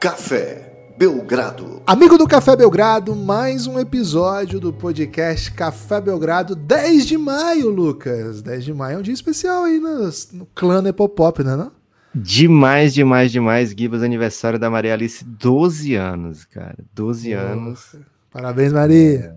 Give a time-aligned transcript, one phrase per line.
[0.00, 1.82] Café Belgrado.
[1.86, 8.40] Amigo do Café Belgrado, mais um episódio do podcast Café Belgrado, 10 de maio, Lucas.
[8.40, 11.54] 10 de maio é um dia especial aí no, no clã Nepopop, né?
[11.54, 11.70] Não?
[12.14, 13.74] Demais, demais, demais.
[13.76, 16.78] Gibas, aniversário da Maria Alice, 12 anos, cara.
[16.94, 17.46] 12 Nossa.
[17.46, 17.96] anos.
[18.30, 19.18] Parabéns, Maria.
[19.18, 19.34] É,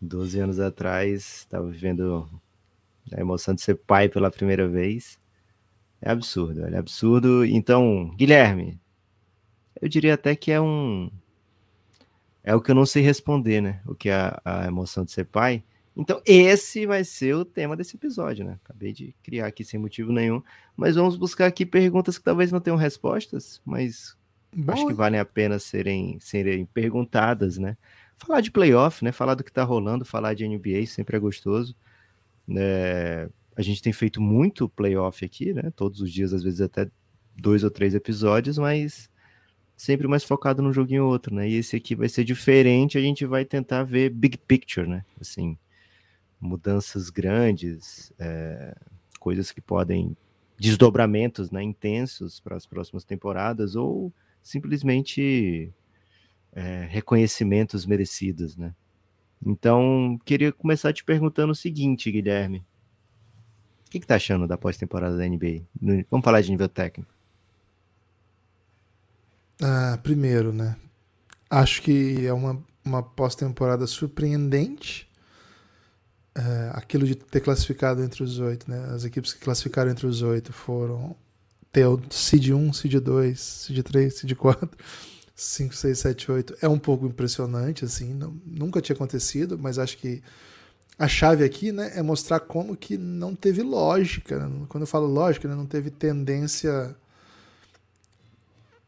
[0.00, 2.28] 12 anos atrás, estava vivendo
[3.16, 5.16] a emoção de ser pai pela primeira vez.
[6.00, 7.44] É absurdo, é absurdo.
[7.44, 8.82] Então, Guilherme,
[9.82, 11.10] eu diria até que é um.
[12.44, 13.80] É o que eu não sei responder, né?
[13.84, 15.64] O que é a, a emoção de ser pai.
[15.96, 18.58] Então, esse vai ser o tema desse episódio, né?
[18.64, 20.40] Acabei de criar aqui sem motivo nenhum,
[20.76, 24.16] mas vamos buscar aqui perguntas que talvez não tenham respostas, mas
[24.54, 24.72] Bom.
[24.72, 27.76] acho que valem a pena serem, serem perguntadas, né?
[28.16, 29.10] Falar de playoff, né?
[29.10, 31.76] Falar do que tá rolando, falar de NBA sempre é gostoso.
[32.56, 35.72] É, a gente tem feito muito playoff aqui, né?
[35.74, 36.88] Todos os dias, às vezes até
[37.36, 39.10] dois ou três episódios, mas
[39.82, 41.48] sempre mais focado num joguinho ou outro, né?
[41.48, 45.04] E esse aqui vai ser diferente, a gente vai tentar ver big picture, né?
[45.20, 45.58] Assim,
[46.40, 48.76] mudanças grandes, é,
[49.18, 50.16] coisas que podem
[50.56, 55.72] desdobramentos, né, intensos para as próximas temporadas ou simplesmente
[56.52, 58.72] é, reconhecimentos merecidos, né?
[59.44, 62.64] Então, queria começar te perguntando o seguinte, Guilherme.
[63.84, 65.62] O que, que tá achando da pós-temporada da NBA?
[66.08, 67.12] Vamos falar de nível técnico.
[69.62, 70.76] Ah, primeiro, né?
[71.48, 75.08] Acho que é uma, uma pós-temporada surpreendente.
[76.34, 78.90] É, aquilo de ter classificado entre os oito, né?
[78.94, 81.14] As equipes que classificaram entre os oito foram
[81.70, 84.70] ter o Seed 1, Seed 2, Seed 3, Seed 4,
[85.34, 86.56] 5, 6, 7, 8.
[86.60, 88.12] É um pouco impressionante, assim.
[88.14, 90.22] Não, nunca tinha acontecido, mas acho que
[90.98, 94.50] a chave aqui né, é mostrar como que não teve lógica.
[94.68, 96.94] Quando eu falo lógica, né, não teve tendência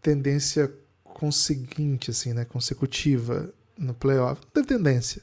[0.05, 0.71] tendência
[1.03, 2.45] conseguinte, assim, né?
[2.45, 4.43] Consecutiva no playoff.
[4.43, 5.23] Não teve tendência.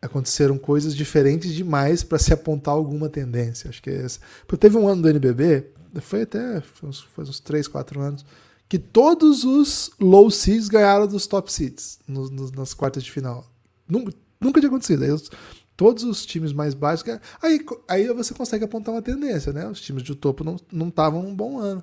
[0.00, 3.68] Aconteceram coisas diferentes demais para se apontar alguma tendência.
[3.68, 4.20] Acho que é essa.
[4.46, 5.66] Porque teve um ano do NBB,
[6.00, 8.24] foi até foi uns, foi uns 3, 4 anos,
[8.68, 13.50] que todos os low seeds ganharam dos top seeds no, no, nas quartas de final.
[13.88, 15.02] Nunca, nunca tinha acontecido.
[15.02, 15.28] Aí os,
[15.76, 17.04] todos os times mais baixos.
[17.42, 19.66] Aí, aí você consegue apontar uma tendência, né?
[19.66, 21.82] Os times de topo não estavam num bom ano.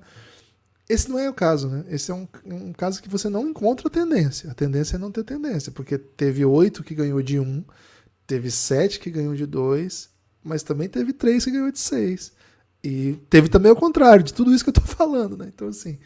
[0.90, 1.86] Esse não é o caso, né?
[1.88, 4.50] Esse é um, um caso que você não encontra tendência.
[4.50, 7.64] A tendência é não ter tendência, porque teve oito que ganhou de um,
[8.26, 10.10] teve sete que ganhou de dois,
[10.44, 12.32] mas também teve três que ganhou de seis.
[12.84, 15.52] E teve também o contrário de tudo isso que eu tô falando, né?
[15.54, 16.00] Então, assim,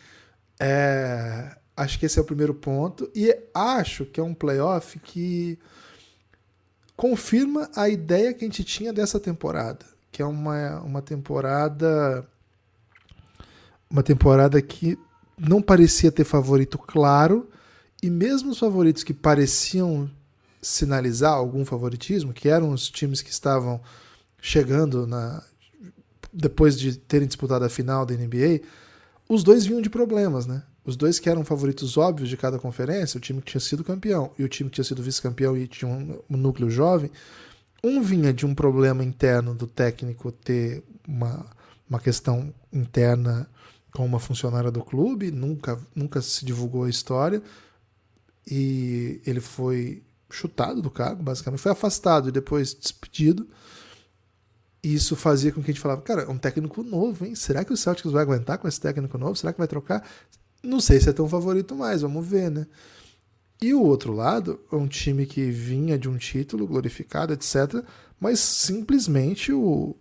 [0.60, 3.10] é, acho que esse é o primeiro ponto.
[3.16, 5.58] E acho que é um playoff que
[6.98, 12.28] confirma a ideia que a gente tinha dessa temporada, que é uma, uma temporada
[13.94, 14.98] uma temporada que
[15.38, 17.48] não parecia ter favorito claro,
[18.02, 20.10] e mesmo os favoritos que pareciam
[20.60, 23.80] sinalizar algum favoritismo, que eram os times que estavam
[24.42, 25.44] chegando na
[26.36, 28.62] depois de terem disputado a final da NBA,
[29.30, 30.64] os dois vinham de problemas, né?
[30.84, 34.32] Os dois que eram favoritos óbvios de cada conferência, o time que tinha sido campeão
[34.40, 37.12] e o time que tinha sido vice-campeão e tinha um, um núcleo jovem,
[37.84, 41.46] um vinha de um problema interno do técnico ter uma,
[41.88, 43.48] uma questão interna
[43.94, 47.42] com uma funcionária do clube, nunca, nunca se divulgou a história,
[48.46, 53.48] e ele foi chutado do cargo, basicamente, foi afastado e depois despedido.
[54.84, 57.36] E isso fazia com que a gente falava, cara, é um técnico novo, hein?
[57.36, 59.36] Será que o Celtics vai aguentar com esse técnico novo?
[59.36, 60.06] Será que vai trocar?
[60.62, 62.68] Não sei se é tão favorito mais, vamos ver, né?
[63.62, 67.82] E o outro lado é um time que vinha de um título glorificado, etc.,
[68.20, 69.96] mas simplesmente o,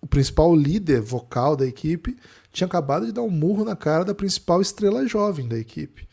[0.00, 2.16] o principal líder vocal da equipe
[2.52, 6.08] tinha acabado de dar um murro na cara da principal estrela jovem da equipe.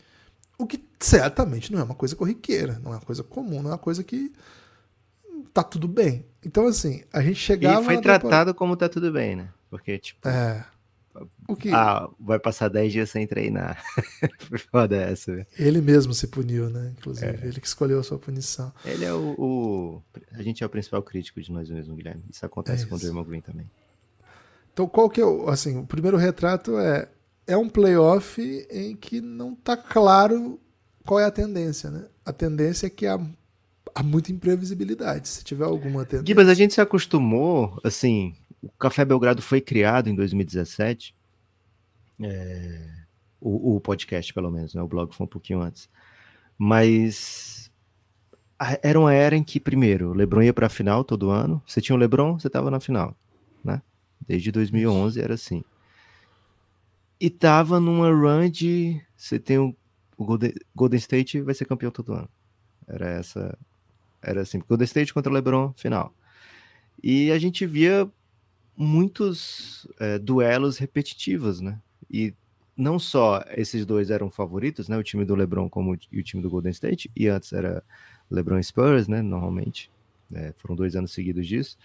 [0.58, 3.72] O que certamente não é uma coisa corriqueira, não é uma coisa comum, não é
[3.72, 4.32] uma coisa que
[5.52, 6.24] tá tudo bem.
[6.44, 7.82] Então, assim, a gente chegava.
[7.82, 9.48] E foi tratado como tá tudo bem, né?
[9.70, 10.26] Porque, tipo.
[10.28, 10.64] É.
[11.72, 13.82] Ah, vai passar 10 dias sem treinar.
[14.40, 15.46] Foi foda essa, velho.
[15.58, 16.94] Ele mesmo se puniu, né?
[16.98, 17.46] Inclusive, é.
[17.46, 18.72] ele que escolheu a sua punição.
[18.84, 20.02] Ele é o, o,
[20.32, 22.24] A gente é o principal crítico de nós mesmos, Guilherme.
[22.30, 23.70] Isso acontece é com o Draymond Green também.
[24.72, 27.08] Então, qual que é o, assim, o primeiro retrato é
[27.46, 30.58] é um playoff em que não está claro
[31.04, 32.06] qual é a tendência, né?
[32.24, 33.18] A tendência é que há,
[33.94, 36.26] há muita imprevisibilidade, se tiver alguma tendência.
[36.26, 41.14] Gibas, a gente se acostumou, assim, o Café Belgrado foi criado em 2017,
[42.20, 42.88] é,
[43.40, 44.82] o, o, podcast pelo menos, né?
[44.82, 45.88] O blog foi um pouquinho antes,
[46.58, 47.70] mas
[48.82, 51.80] era uma era em que, primeiro, o LeBron ia para a final todo ano, você
[51.80, 53.14] tinha o LeBron, você estava na final,
[53.62, 53.82] né?
[54.26, 55.62] Desde 2011 era assim.
[57.20, 59.00] E tava numa run de.
[59.16, 59.74] Você tem um,
[60.16, 62.28] o Golden, Golden State vai ser campeão todo ano.
[62.86, 63.58] Era essa.
[64.22, 66.14] Era assim, Golden State contra o LeBron, final.
[67.02, 68.10] E a gente via
[68.76, 71.80] muitos é, duelos repetitivos, né?
[72.10, 72.34] E
[72.76, 74.98] não só esses dois eram favoritos, né?
[74.98, 77.82] O time do LeBron como e o time do Golden State, e antes era
[78.30, 79.22] LeBron Spurs, né?
[79.22, 79.90] Normalmente,
[80.32, 81.78] é, foram dois anos seguidos disso.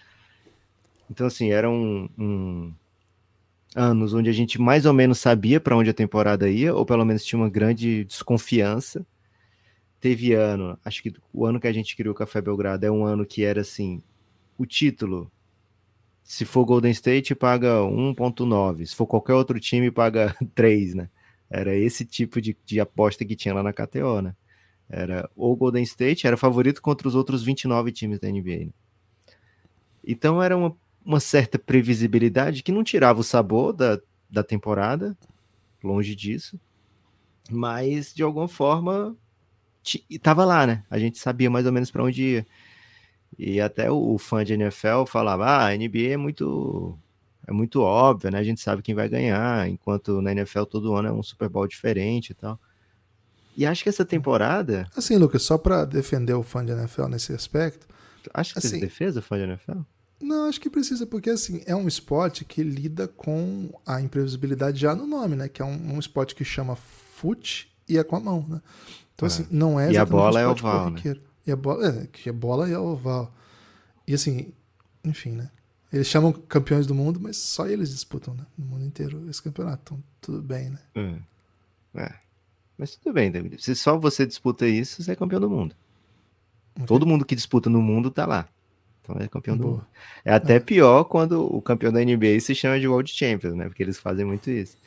[1.10, 2.74] Então, assim, eram um, um,
[3.74, 7.04] anos onde a gente mais ou menos sabia para onde a temporada ia, ou pelo
[7.04, 9.06] menos tinha uma grande desconfiança.
[10.00, 13.04] Teve ano, acho que o ano que a gente criou o Café Belgrado é um
[13.04, 14.02] ano que era assim:
[14.58, 15.30] o título
[16.32, 18.86] se for Golden State, paga 1.9.
[18.86, 21.10] Se for qualquer outro time, paga 3, né?
[21.50, 24.34] Era esse tipo de, de aposta que tinha lá na KTO, né?
[24.88, 28.64] Era o Golden State, era favorito contra os outros 29 times da NBA.
[28.64, 28.70] Né?
[30.02, 30.74] Então era uma,
[31.04, 34.00] uma certa previsibilidade que não tirava o sabor da,
[34.30, 35.14] da temporada,
[35.84, 36.58] longe disso,
[37.50, 39.14] mas de alguma forma
[40.08, 40.82] estava lá, né?
[40.88, 42.46] A gente sabia mais ou menos para onde ia.
[43.38, 46.98] E até o, fã de NFL falava: ah, a NBA é muito
[47.46, 48.38] é muito óbvio, né?
[48.38, 51.66] A gente sabe quem vai ganhar, enquanto na NFL todo ano é um Super Bowl
[51.66, 52.58] diferente e tal.
[53.56, 54.86] E acho que essa temporada.
[54.96, 57.86] Assim, Lucas, só para defender o fã de NFL nesse aspecto.
[58.32, 59.80] Acho que assim, você defesa o fã de NFL?
[60.20, 64.94] Não, acho que precisa, porque assim, é um esporte que lida com a imprevisibilidade já
[64.94, 65.48] no nome, né?
[65.48, 68.60] Que é um, um esporte que chama foot e é com a mão, né?
[69.14, 69.46] Então, assim, é.
[69.46, 71.00] assim, não é E a bola um é oval, né?
[71.46, 73.32] E a bola, é, que a bola é oval.
[74.06, 74.52] E assim,
[75.04, 75.50] enfim, né?
[75.92, 78.46] Eles chamam campeões do mundo, mas só eles disputam, né?
[78.56, 79.82] No mundo inteiro esse campeonato.
[79.82, 80.78] Então, tudo bem, né?
[80.96, 81.18] Hum.
[81.94, 82.14] É.
[82.78, 83.62] Mas tudo bem, David.
[83.62, 85.76] Se só você disputa isso, você é campeão do mundo.
[86.74, 86.86] Okay.
[86.86, 88.48] Todo mundo que disputa no mundo tá lá.
[89.02, 89.68] Então é campeão Boa.
[89.68, 89.86] do mundo.
[90.24, 90.60] É até é.
[90.60, 93.66] pior quando o campeão da NBA se chama de World Champions, né?
[93.66, 94.78] Porque eles fazem muito isso.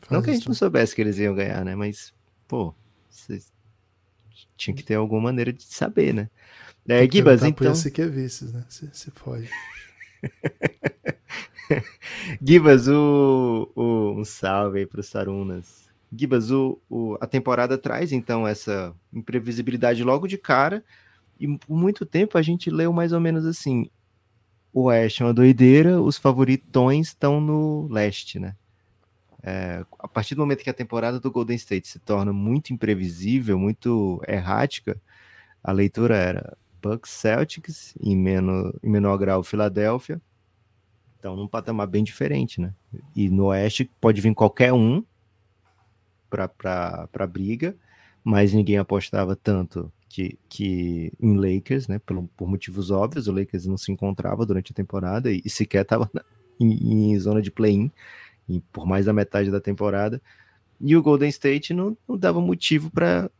[0.00, 1.76] Faz não que a gente não soubesse que eles iam ganhar, né?
[1.76, 2.12] Mas,
[2.48, 2.74] pô,
[3.08, 3.52] vocês
[4.56, 6.30] tinha que ter alguma maneira de saber, né?
[6.88, 7.74] É, Gibas, então.
[7.74, 8.64] Se quer vices, né?
[8.68, 9.50] Se, se pode.
[12.42, 15.88] Gibas, o, o, um salve aí para os Sarunas.
[16.10, 20.82] Gibas, o, o, a temporada traz então essa imprevisibilidade logo de cara,
[21.38, 23.90] e por muito tempo a gente leu mais ou menos assim:
[24.72, 28.56] o Oeste é uma doideira, os favoritões estão no leste, né?
[29.42, 33.58] É, a partir do momento que a temporada do Golden State se torna muito imprevisível,
[33.58, 35.00] muito errática,
[35.62, 40.20] a leitura era Bucks Celtics, em menor, em menor grau Filadélfia.
[41.18, 42.72] Então, num patamar bem diferente, né?
[43.14, 45.04] E no Oeste pode vir qualquer um
[46.30, 47.76] para a briga,
[48.22, 51.98] mas ninguém apostava tanto que, que em Lakers, né?
[51.98, 55.82] Por, por motivos óbvios, o Lakers não se encontrava durante a temporada e, e sequer
[55.82, 56.08] estava
[56.60, 57.90] em, em zona de play-in
[58.72, 60.20] por mais da metade da temporada.
[60.80, 63.30] E o Golden State não, não dava motivo para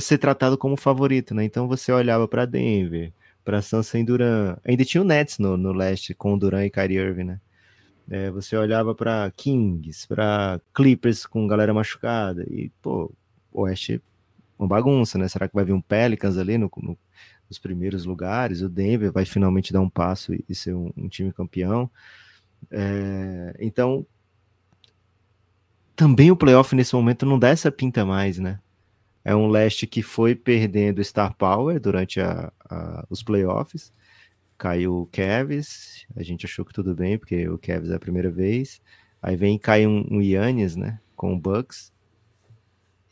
[0.00, 1.44] ser tratado como favorito, né?
[1.44, 3.12] Então você olhava para Denver,
[3.44, 4.56] para Sansa Duran.
[4.64, 7.40] Ainda tinha o Nets no, no leste com Duran e Kyrie Irving, né?
[8.10, 13.12] É, você olhava para Kings, para Clippers com galera machucada e, pô,
[13.52, 14.02] o Oeste
[14.60, 15.26] uma bagunça, né?
[15.26, 16.98] Será que vai vir um Pelicans ali no, no,
[17.48, 18.60] nos primeiros lugares?
[18.60, 21.90] O Denver vai finalmente dar um passo e, e ser um, um, time campeão?
[22.70, 24.06] É, então,
[26.00, 28.58] também o playoff nesse momento não dá essa pinta mais, né?
[29.22, 33.92] É um leste que foi perdendo Star Power durante a, a, os playoffs.
[34.56, 38.30] Caiu o Cavs, a gente achou que tudo bem, porque o Cavs é a primeira
[38.30, 38.80] vez.
[39.20, 40.98] Aí vem cai um, um Yannis, né?
[41.14, 41.92] Com o Bucks.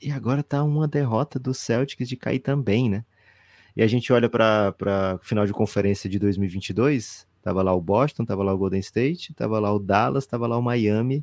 [0.00, 3.04] E agora tá uma derrota do Celtics de cair também, né?
[3.76, 8.42] E a gente olha para final de conferência de 2022, tava lá o Boston, tava
[8.42, 11.22] lá o Golden State, tava lá o Dallas, tava lá o Miami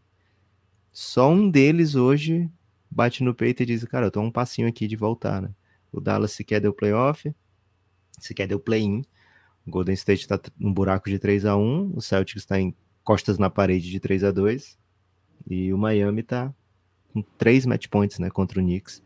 [0.97, 2.49] só um deles hoje
[2.89, 5.49] bate no peito e diz, cara, eu tô um passinho aqui de voltar, né?
[5.91, 7.35] O Dallas sequer deu playoff,
[8.17, 9.03] sequer deu play-in.
[9.67, 12.73] O Golden State tá num buraco de 3 a 1 o Celtics está em
[13.03, 14.77] costas na parede de 3 a 2
[15.49, 16.53] e o Miami tá
[17.13, 19.03] com três match points, né, contra o Knicks.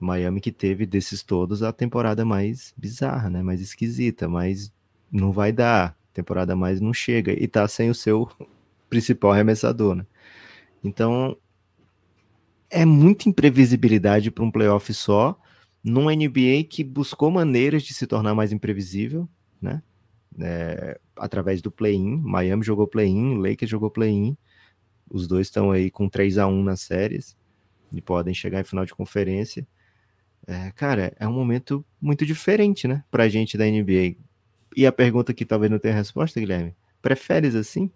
[0.00, 4.72] Miami que teve desses todos a temporada mais bizarra, né, mais esquisita, mas
[5.12, 8.26] não vai dar, temporada mais não chega e tá sem o seu
[8.88, 10.06] principal arremessador, né?
[10.82, 11.36] Então,
[12.70, 15.38] é muita imprevisibilidade para um playoff só,
[15.82, 19.28] num NBA que buscou maneiras de se tornar mais imprevisível,
[19.60, 19.82] né?
[20.40, 22.16] É, através do play-in.
[22.18, 24.36] Miami jogou play-in, Lakers jogou play-in.
[25.10, 27.36] Os dois estão aí com 3 a 1 nas séries
[27.92, 29.66] e podem chegar em final de conferência.
[30.46, 34.16] É, cara, é um momento muito diferente, né, pra gente da NBA.
[34.76, 37.90] E a pergunta que talvez não tenha resposta, Guilherme, preferes assim?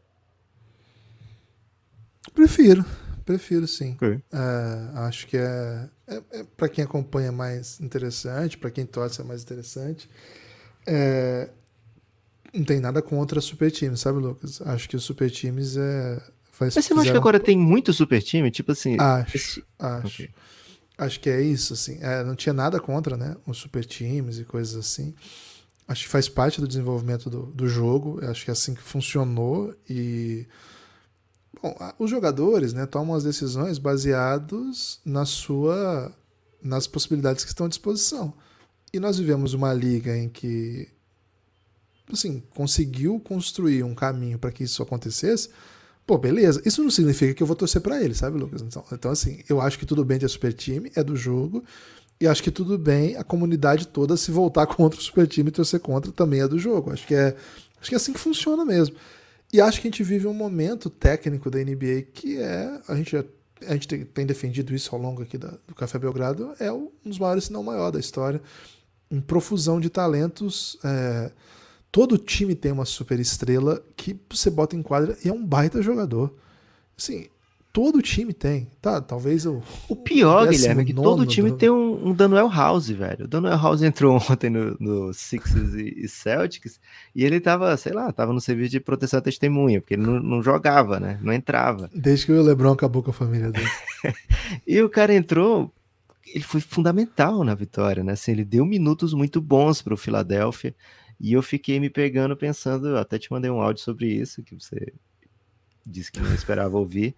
[2.34, 2.84] Prefiro,
[3.24, 3.96] prefiro sim.
[4.32, 9.24] É, acho que é, é, é para quem acompanha mais interessante, para quem torce é
[9.24, 10.08] mais interessante.
[10.86, 11.50] É,
[12.52, 14.60] não tem nada contra super times, sabe, Lucas?
[14.62, 16.22] Acho que os super times é.
[16.52, 18.50] Faz, Mas você não acha que agora tem muito super time?
[18.50, 18.96] Tipo assim.
[19.00, 19.36] Acho.
[19.36, 19.64] Esse...
[19.78, 20.06] Acho.
[20.06, 20.30] Okay.
[20.98, 21.98] Acho que é isso, assim.
[22.02, 23.36] É, não tinha nada contra, né?
[23.46, 25.14] Os super times e coisas assim.
[25.88, 28.20] Acho que faz parte do desenvolvimento do, do jogo.
[28.26, 29.74] Acho que é assim que funcionou.
[29.88, 30.46] E.
[31.62, 36.12] Bom, os jogadores né, tomam as decisões baseados na sua,
[36.60, 38.34] nas possibilidades que estão à disposição.
[38.92, 40.88] E nós vivemos uma liga em que
[42.12, 45.48] assim, conseguiu construir um caminho para que isso acontecesse,
[46.06, 46.60] pô, beleza.
[46.64, 48.62] Isso não significa que eu vou torcer para ele, sabe, Lucas?
[48.62, 51.64] Então, então, assim, eu acho que tudo bem ter super time, é do jogo.
[52.20, 55.52] E acho que tudo bem a comunidade toda se voltar contra o super time e
[55.52, 56.92] torcer contra também é do jogo.
[56.92, 57.36] Acho que é,
[57.80, 58.96] acho que é assim que funciona mesmo.
[59.52, 62.80] E acho que a gente vive um momento técnico da NBA que é.
[62.88, 66.72] A gente, a gente tem defendido isso ao longo aqui da, do Café Belgrado, é
[66.72, 68.40] um dos maiores, se não maior, da história.
[69.10, 70.78] Em profusão de talentos.
[70.82, 71.30] É,
[71.92, 75.82] Todo time tem uma super estrela que você bota em quadra e é um baita
[75.82, 76.34] jogador.
[76.96, 77.28] Assim,
[77.72, 78.68] todo time tem.
[78.80, 79.62] Tá, talvez o.
[79.88, 81.56] O pior, Guilherme, é que todo time do...
[81.56, 83.24] tem um, um Daniel House, velho.
[83.24, 86.78] O Daniel House entrou ontem no, no Sixers e, e, Celtics
[87.14, 90.20] e ele tava, sei lá, tava no serviço de proteção à testemunha, porque ele não,
[90.20, 91.18] não jogava, né?
[91.22, 91.90] Não entrava.
[91.94, 93.70] Desde que o Lebron acabou com a família dele.
[94.66, 95.72] e o cara entrou.
[96.26, 98.12] Ele foi fundamental na vitória, né?
[98.12, 100.74] Assim, ele deu minutos muito bons para o Philadelphia.
[101.20, 104.92] E eu fiquei me pegando pensando, até te mandei um áudio sobre isso, que você
[105.86, 107.14] disse que não esperava ouvir,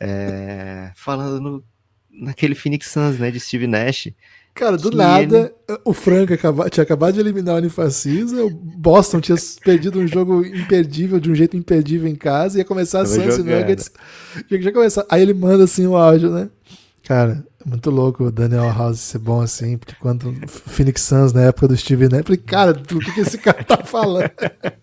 [0.00, 1.64] é, falando no,
[2.10, 4.08] naquele Phoenix Suns, né, de Steve Nash.
[4.54, 5.78] Cara, do nada, ele...
[5.84, 10.46] o Frank acaba, tinha acabado de eliminar o Unifacisa, o Boston tinha perdido um jogo
[10.46, 13.90] imperdível, de um jeito imperdível em casa, ia começar a Suns e Nuggets.
[14.50, 15.04] Já começar.
[15.10, 16.48] Aí ele manda assim o áudio, né?
[17.04, 21.42] Cara, muito louco o Daniel House ser bom assim, porque quando o Phoenix Suns na
[21.42, 24.30] época do Steve Nash, falei, cara, do que, que esse cara tá falando?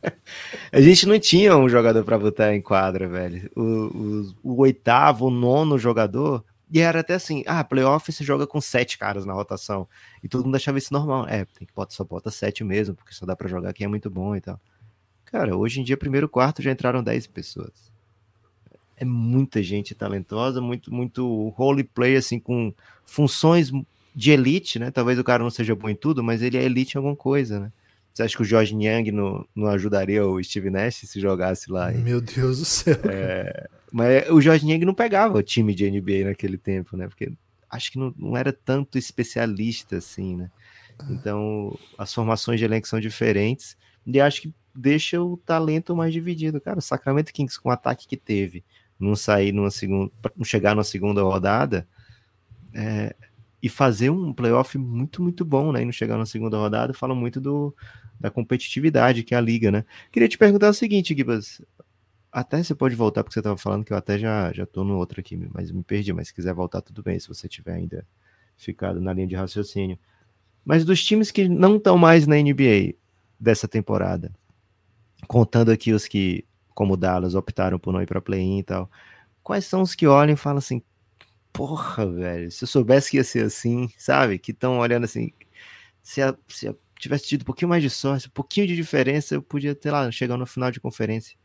[0.70, 3.50] A gente não tinha um jogador para botar em quadra, velho.
[3.56, 8.46] O, o, o, oitavo, o nono jogador, e era até assim, ah, playoff você joga
[8.46, 9.88] com sete caras na rotação.
[10.22, 11.26] E todo mundo achava isso normal.
[11.28, 13.88] É, tem que botar, só bota sete mesmo, porque só dá para jogar quem é
[13.88, 14.60] muito bom e tal.
[15.26, 17.93] Cara, hoje em dia, primeiro quarto já entraram dez pessoas
[19.04, 22.74] é muita gente talentosa, muito, muito roleplay, assim, com
[23.06, 23.72] funções
[24.16, 24.92] de elite, né?
[24.92, 27.60] Talvez o cara não seja bom em tudo, mas ele é elite em alguma coisa,
[27.60, 27.72] né?
[28.14, 31.92] Você acha que o Jorge Young não, não ajudaria o Steve Nash se jogasse lá?
[31.92, 32.96] Meu Deus do céu.
[33.06, 37.08] É, mas o Jorge Young não pegava o time de NBA naquele tempo, né?
[37.08, 37.32] Porque
[37.70, 40.52] acho que não, não era tanto especialista assim, né?
[41.00, 41.06] Ah.
[41.10, 46.62] Então, as formações de elenco são diferentes e acho que deixa o talento mais dividido.
[46.62, 48.64] Cara, o Sacramento Kings com o ataque que teve,
[49.00, 51.88] não sair numa segunda, não chegar na segunda rodada
[52.74, 53.16] é,
[53.62, 55.82] e fazer um playoff muito, muito bom, né?
[55.82, 57.76] E não chegar na segunda rodada, fala muito do,
[58.20, 59.86] da competitividade que é a liga, né?
[60.12, 61.62] Queria te perguntar o seguinte, Gibas.
[62.32, 64.98] Até você pode voltar, porque você estava falando que eu até já, já tô no
[64.98, 66.12] outro aqui, mas me perdi.
[66.12, 68.06] Mas se quiser voltar, tudo bem, se você tiver ainda
[68.58, 70.00] ficado na linha de raciocínio.
[70.66, 72.96] Mas dos times que não estão mais na NBA
[73.40, 74.32] dessa temporada,
[75.28, 78.90] contando aqui os que como o Dallas, optaram por não ir para play-in e tal.
[79.44, 80.82] Quais são os que olham e falam assim,
[81.52, 84.40] porra, velho, se eu soubesse que ia ser assim, sabe?
[84.40, 85.32] Que estão olhando assim,
[86.02, 89.42] se, a, se tivesse tido um pouquinho mais de sorte, um pouquinho de diferença, eu
[89.42, 91.38] podia, ter lá, chegar no final de conferência.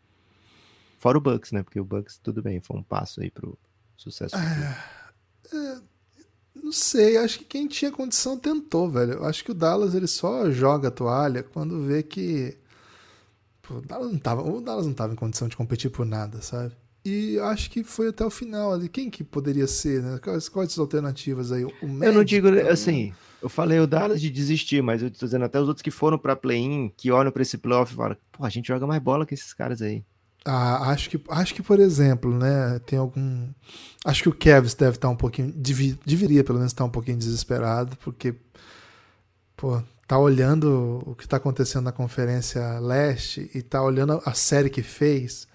[0.99, 1.63] Fora o Bucks, né?
[1.63, 3.57] Porque o Bucks, tudo bem, foi um passo aí pro
[3.97, 4.35] sucesso.
[4.37, 4.77] É,
[5.53, 5.81] é,
[6.55, 9.25] não sei, acho que quem tinha condição tentou, velho.
[9.25, 12.57] Acho que o Dallas ele só joga a toalha quando vê que
[13.71, 16.75] o Dallas não tava, o Dallas não tava em condição de competir por nada, sabe?
[17.05, 18.89] E acho que foi até o final ali.
[18.89, 20.19] Quem que poderia ser, né?
[20.19, 21.65] Quais, quais as alternativas aí?
[21.65, 21.73] O
[22.03, 23.13] eu não digo tá assim.
[23.41, 26.19] Eu falei o Dallas de desistir, mas eu tô dizendo até os outros que foram
[26.19, 29.25] para play-in, que olham para esse playoff e falam: pô, a gente joga mais bola
[29.25, 30.05] que esses caras aí.
[30.45, 33.49] Ah, acho que, acho que, por exemplo, né, tem algum.
[34.05, 35.53] Acho que o Kevs deve estar um pouquinho.
[35.53, 38.35] deveria, pelo menos, estar um pouquinho desesperado, porque.
[39.57, 44.71] Pô, tá olhando o que está acontecendo na Conferência Leste e tá olhando a série
[44.71, 45.47] que fez,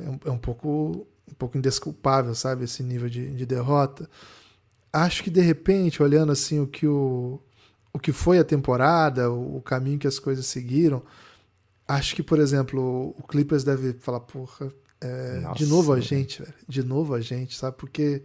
[0.00, 4.08] é, um, é, um, pouco um pouco indesculpável, sabe, esse nível de, de, derrota.
[4.92, 7.40] Acho que de repente, olhando assim o que o,
[7.92, 11.02] o que foi a temporada, o, o caminho que as coisas seguiram,
[11.86, 16.54] acho que, por exemplo, o Clippers deve falar, porra, é, de novo a gente, velho,
[16.68, 17.76] de novo a gente, sabe?
[17.76, 18.22] Porque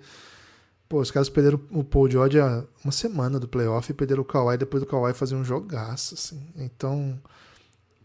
[0.94, 4.26] Pô, os caras perderam o Paul George há uma semana do playoff e perderam o
[4.26, 6.40] Kawhi depois do Kawhi fazer um jogaço, assim.
[6.56, 7.20] Então,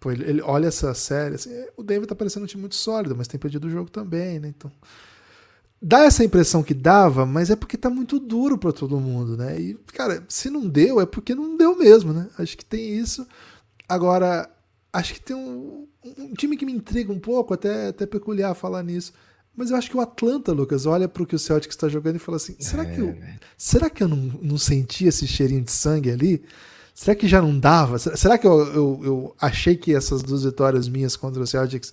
[0.00, 3.14] pô, ele, ele olha essa série, assim, o Denver tá parecendo um time muito sólido,
[3.14, 4.48] mas tem perdido o jogo também, né?
[4.48, 4.72] Então,
[5.82, 9.60] dá essa impressão que dava, mas é porque tá muito duro para todo mundo, né?
[9.60, 12.30] E, cara, se não deu, é porque não deu mesmo, né?
[12.38, 13.28] Acho que tem isso.
[13.86, 14.48] Agora,
[14.94, 18.82] acho que tem um, um time que me intriga um pouco, até, até peculiar falar
[18.82, 19.12] nisso.
[19.58, 22.20] Mas eu acho que o Atlanta, Lucas, olha pro que o Celtics está jogando e
[22.20, 25.72] fala assim: será que eu, é, será que eu não, não senti esse cheirinho de
[25.72, 26.44] sangue ali?
[26.94, 27.98] Será que já não dava?
[27.98, 31.92] Será que eu, eu, eu achei que essas duas vitórias minhas contra o Celtics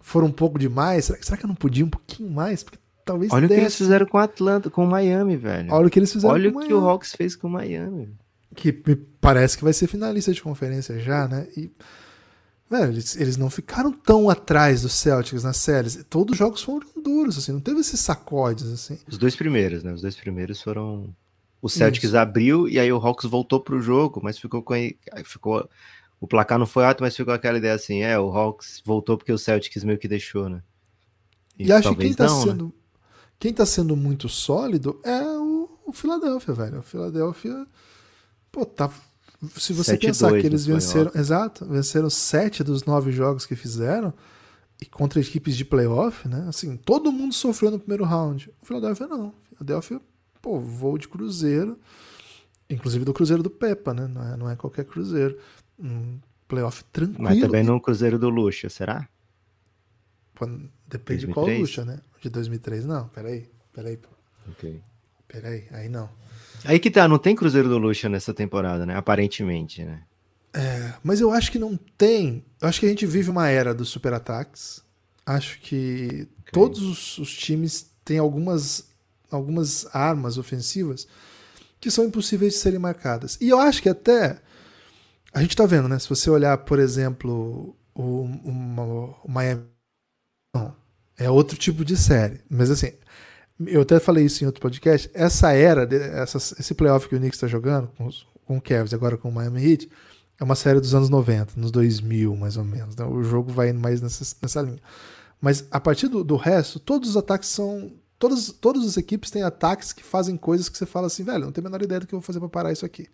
[0.00, 1.06] foram um pouco demais?
[1.06, 2.62] Será, será que eu não podia um pouquinho mais?
[2.62, 3.54] Porque talvez Olha desse.
[3.54, 5.72] o que eles fizeram com o Atlanta, com o Miami, velho.
[5.72, 8.14] Olha o que eles fizeram Olha com o que o Hawks fez com o Miami.
[8.54, 11.48] Que me parece que vai ser finalista de conferência já, né?
[11.56, 11.68] E,
[12.72, 16.04] velho, eles, eles não ficaram tão atrás dos Celtics nas séries.
[16.08, 18.98] Todos os jogos foram duros, assim, não teve esses sacodes, assim.
[19.06, 19.92] Os dois primeiros, né?
[19.92, 21.14] Os dois primeiros foram.
[21.60, 22.18] O Celtics Isso.
[22.18, 24.74] abriu e aí o Hawks voltou pro jogo, mas ficou com.
[25.24, 25.68] Ficou...
[26.20, 29.32] O placar não foi alto, mas ficou aquela ideia assim: é, o Hawks voltou porque
[29.32, 30.62] o Celtics meio que deixou, né?
[31.58, 32.66] E, e acho que quem tá não, sendo.
[32.66, 32.72] Né?
[33.38, 36.78] Quem tá sendo muito sólido é o, o Philadelphia, velho.
[36.78, 37.66] O Philadelphia.
[38.50, 38.90] Pô, tá.
[39.56, 41.10] Se você pensar que eles venceram.
[41.14, 44.12] Exato, venceram sete dos nove jogos que fizeram.
[44.80, 46.46] E contra equipes de playoff, né?
[46.48, 48.50] Assim, todo mundo sofreu no primeiro round.
[48.60, 49.28] O Philadelphia não.
[49.28, 50.00] O Philadelphia,
[50.40, 51.78] pô, voo de cruzeiro.
[52.68, 54.08] Inclusive do cruzeiro do Pepa, né?
[54.08, 55.38] Não é, não é qualquer cruzeiro.
[55.78, 56.18] Um
[56.48, 57.22] playoff tranquilo.
[57.22, 59.08] Mas também no cruzeiro do Lucha, será?
[60.88, 61.26] Depende 2003?
[61.26, 62.00] de qual luxa, né?
[62.20, 63.08] De 2003, não.
[63.08, 63.98] Peraí, peraí.
[64.50, 64.80] Ok.
[65.28, 66.08] Peraí, aí não.
[66.64, 68.96] Aí que tá, não tem Cruzeiro do Luxa nessa temporada, né?
[68.96, 70.02] Aparentemente, né?
[70.54, 72.44] É, mas eu acho que não tem.
[72.60, 74.82] Eu acho que a gente vive uma era dos super ataques.
[75.24, 76.52] Acho que okay.
[76.52, 78.88] todos os, os, times têm algumas,
[79.30, 81.06] algumas armas ofensivas
[81.80, 83.38] que são impossíveis de serem marcadas.
[83.40, 84.40] E eu acho que até.
[85.32, 85.98] A gente tá vendo, né?
[85.98, 89.64] Se você olhar, por exemplo, o, o, o Miami
[90.54, 90.76] não.
[91.16, 92.40] É outro tipo de série.
[92.50, 92.92] Mas assim,
[93.66, 95.10] eu até falei isso em outro podcast.
[95.14, 98.92] Essa era, essa, esse playoff que o Knicks está jogando, com, os, com o Cavs
[98.94, 99.88] agora com o Miami Heat,
[100.40, 102.94] é uma série dos anos 90, nos 2000 mais ou menos.
[102.94, 104.80] Então, o jogo vai indo mais nessa, nessa linha.
[105.40, 107.92] Mas a partir do, do resto, todos os ataques são.
[108.18, 111.50] Todas, todas as equipes têm ataques que fazem coisas que você fala assim, velho, não
[111.50, 113.08] tenho a menor ideia do que eu vou fazer para parar isso aqui.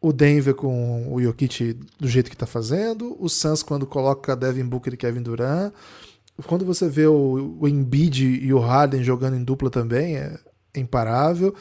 [0.00, 4.64] O Denver com o Jokic do jeito que tá fazendo, o Suns quando coloca Devin
[4.64, 5.74] Booker e Kevin Durant,
[6.46, 10.38] quando você vê o, o Embiid e o Harden jogando em dupla também, é
[10.74, 11.54] imparável.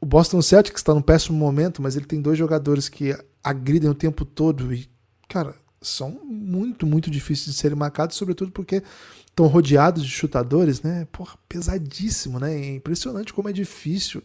[0.00, 3.94] O Boston Celtics está num péssimo momento, mas ele tem dois jogadores que agridem o
[3.94, 4.88] tempo todo e,
[5.28, 8.82] cara, são muito, muito difíceis de serem marcados, sobretudo porque
[9.26, 11.06] estão rodeados de chutadores, né?
[11.10, 12.54] Porra, pesadíssimo, né?
[12.54, 14.22] É impressionante como é difícil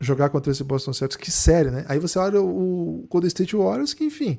[0.00, 1.22] jogar contra esse Boston Celtics.
[1.22, 1.84] Que série, né?
[1.88, 4.38] Aí você olha o Golden State Warriors, que, enfim,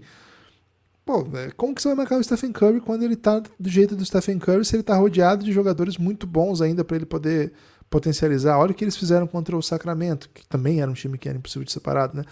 [1.06, 3.96] Pô, é, como que você vai marcar o Stephen Curry quando ele tá do jeito
[3.96, 7.54] do Stephen Curry, se ele tá rodeado de jogadores muito bons ainda para ele poder
[7.90, 8.58] potencializar?
[8.58, 11.38] Olha o que eles fizeram contra o Sacramento, que também era um time que era
[11.38, 12.24] impossível de separado, né?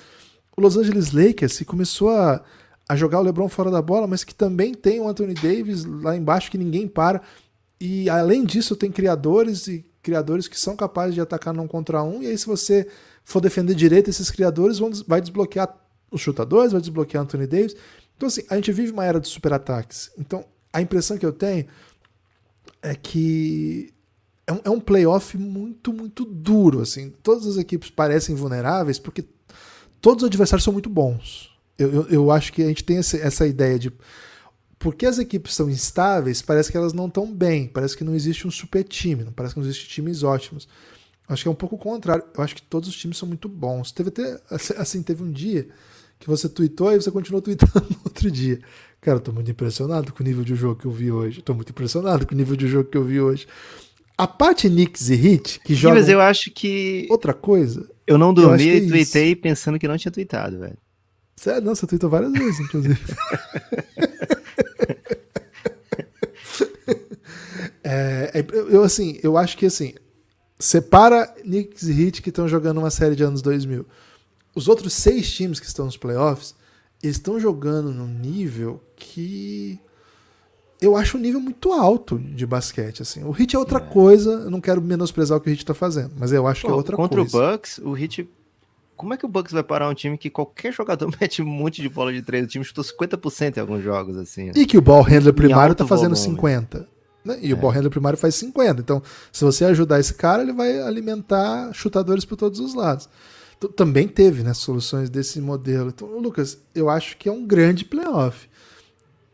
[0.55, 2.43] O Los Angeles Lakers que começou a,
[2.87, 6.15] a jogar o LeBron fora da bola, mas que também tem o Anthony Davis lá
[6.15, 7.21] embaixo que ninguém para.
[7.81, 12.21] E além disso, tem criadores e criadores que são capazes de atacar não contra um.
[12.21, 12.87] E aí, se você
[13.23, 15.73] for defender direito, esses criadores vão, vai desbloquear
[16.11, 17.75] os chutadores, vai desbloquear Anthony Davis.
[18.19, 20.11] Então, assim, a gente vive uma era de super ataques.
[20.17, 21.65] Então, a impressão que eu tenho
[22.81, 23.93] é que
[24.45, 26.81] é um, é um playoff muito, muito duro.
[26.81, 27.13] Assim.
[27.23, 29.23] Todas as equipes parecem vulneráveis porque
[30.01, 31.49] todos os adversários são muito bons.
[31.77, 33.89] Eu, eu, eu acho que a gente tem essa, essa ideia de.
[34.77, 37.69] Porque as equipes são instáveis, parece que elas não estão bem.
[37.69, 40.67] Parece que não existe um super time, não parece que não existe times ótimos.
[41.25, 42.25] Acho que é um pouco o contrário.
[42.35, 43.93] Eu acho que todos os times são muito bons.
[43.93, 44.41] Teve até.
[44.77, 45.69] Assim, teve um dia
[46.19, 48.59] que você tweetou e você continuou tweetando no outro dia.
[48.99, 51.41] Cara, eu tô muito impressionado com o nível de jogo que eu vi hoje.
[51.41, 53.47] Tô muito impressionado com o nível de jogo que eu vi hoje.
[54.17, 55.95] A parte Knicks e Hit, que joga.
[55.95, 57.07] Mas eu acho que.
[57.09, 57.89] Outra coisa.
[58.05, 59.41] Eu não dormi eu e é tweetei isso.
[59.41, 60.77] pensando que não tinha tweetado, velho.
[61.37, 61.61] Sério?
[61.61, 62.99] Não, você tweetou várias vezes, inclusive.
[67.81, 69.93] é, é, eu, assim, eu acho que assim.
[70.61, 73.85] Separa Knicks e Hit que estão jogando uma série de anos 2000
[74.55, 76.55] os outros seis times que estão nos playoffs,
[77.01, 79.79] estão jogando num nível que
[80.81, 83.01] eu acho um nível muito alto de basquete.
[83.01, 83.23] Assim.
[83.23, 83.81] O Hit é outra é.
[83.81, 86.67] coisa, eu não quero menosprezar o que o Hit está fazendo, mas eu acho Pô,
[86.67, 87.31] que é outra contra coisa.
[87.31, 88.29] Contra o Bucks, o Hit.
[88.95, 91.81] Como é que o Bucks vai parar um time que qualquer jogador mete um monte
[91.81, 92.45] de bola de três?
[92.45, 94.45] O time chutou 50% em alguns jogos, assim.
[94.47, 94.53] Né?
[94.55, 96.37] E que o ball handler primário tá fazendo volume.
[96.37, 96.87] 50%.
[97.23, 97.39] Né?
[97.41, 97.53] E é.
[97.53, 98.79] o ball handler primário faz 50%.
[98.79, 103.07] Então, se você ajudar esse cara, ele vai alimentar chutadores por todos os lados
[103.67, 105.89] também teve né, soluções desse modelo.
[105.89, 108.47] Então, Lucas, eu acho que é um grande playoff.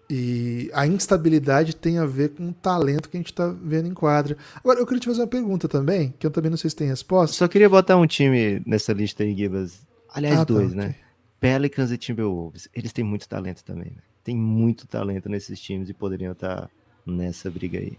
[0.09, 3.93] E a instabilidade tem a ver com o talento que a gente está vendo em
[3.93, 4.37] quadra.
[4.55, 6.87] Agora, eu queria te fazer uma pergunta também, que eu também não sei se tem
[6.87, 7.35] resposta.
[7.35, 9.85] Só queria botar um time nessa lista aí, Gibas.
[10.09, 10.85] Aliás, ah, tá, dois, tá, né?
[10.89, 11.05] Okay.
[11.39, 12.69] Pelicans e Timberwolves.
[12.73, 14.01] Eles têm muito talento também, né?
[14.23, 16.69] Tem muito talento nesses times e poderiam estar
[17.05, 17.97] nessa briga aí.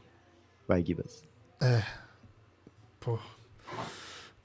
[0.67, 1.23] Vai, Gibas.
[1.61, 1.83] É.
[3.01, 3.19] Pô.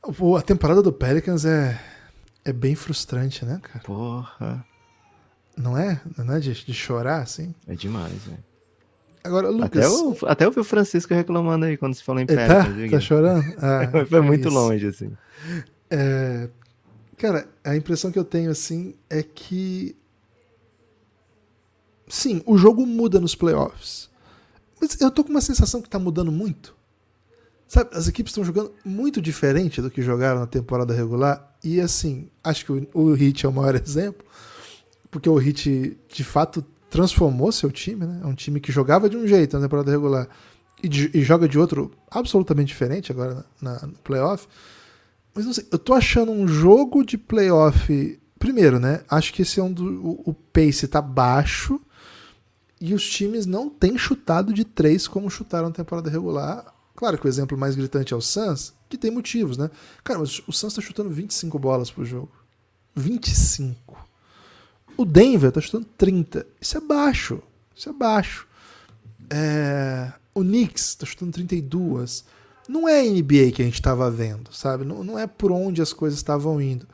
[0.03, 1.79] A temporada do Pelicans é,
[2.43, 3.79] é bem frustrante, né, cara?
[3.83, 4.65] Porra.
[5.55, 6.01] Não é?
[6.17, 7.53] Não é de, de chorar, assim?
[7.67, 8.43] É demais, velho.
[9.23, 9.67] Agora, Lucas.
[9.67, 12.33] Até eu, até eu vi o Francisco reclamando aí quando se falou em tá?
[12.65, 12.89] Pelicans.
[12.91, 13.43] Tá, tá chorando?
[13.61, 14.57] Ah, Foi muito isso.
[14.57, 15.11] longe, assim.
[15.89, 16.49] É,
[17.17, 19.95] cara, a impressão que eu tenho, assim, é que.
[22.07, 24.09] Sim, o jogo muda nos playoffs.
[24.81, 26.75] Mas eu tô com uma sensação que tá mudando muito.
[27.71, 31.55] Sabe, as equipes estão jogando muito diferente do que jogaram na temporada regular.
[31.63, 34.25] E assim, acho que o, o Hit é o maior exemplo,
[35.09, 38.19] porque o Hit de fato transformou seu time, né?
[38.25, 40.27] É um time que jogava de um jeito na temporada regular
[40.83, 44.49] e, de, e joga de outro absolutamente diferente agora na, na, no playoff.
[45.33, 48.19] Mas não sei, eu tô achando um jogo de playoff.
[48.37, 48.99] Primeiro, né?
[49.09, 49.85] Acho que esse é um do.
[49.85, 51.79] O, o pace tá baixo
[52.81, 57.25] e os times não têm chutado de três como chutaram na temporada regular Claro que
[57.25, 59.69] o exemplo mais gritante é o Suns, que tem motivos, né?
[60.03, 62.31] Cara, mas o Suns tá chutando 25 bolas por jogo.
[62.95, 63.97] 25.
[64.97, 66.45] O Denver tá chutando 30.
[66.59, 67.41] Isso é baixo.
[67.75, 68.47] Isso é baixo.
[69.29, 70.11] É...
[70.33, 72.25] O Knicks tá chutando 32.
[72.67, 74.85] Não é a NBA que a gente estava vendo, sabe?
[74.85, 76.87] Não, não é por onde as coisas estavam indo.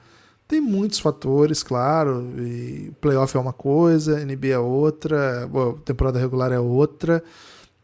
[0.47, 2.31] Tem muitos fatores, claro.
[2.39, 5.49] E playoff é uma coisa, NBA é outra,
[5.83, 7.23] temporada regular é outra.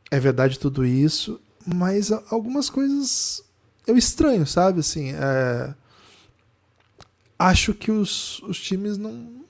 [0.10, 3.44] É verdade tudo isso mas algumas coisas
[3.86, 4.80] eu estranho, sabe?
[4.80, 5.74] Assim, é...
[7.38, 9.44] acho que os, os times não.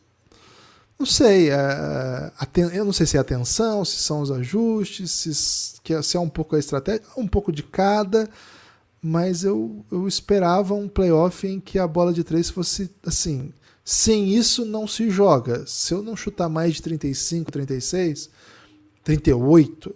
[0.98, 2.32] Não sei, é...
[2.74, 6.30] eu não sei se é atenção, se são os ajustes, se, é, se é um
[6.30, 8.30] pouco a estratégia, um pouco de cada,
[9.02, 13.52] mas eu, eu esperava um playoff em que a bola de três fosse assim.
[13.84, 15.66] Sem isso não se joga.
[15.68, 18.30] Se eu não chutar mais de 35, 36,
[19.04, 19.94] 38,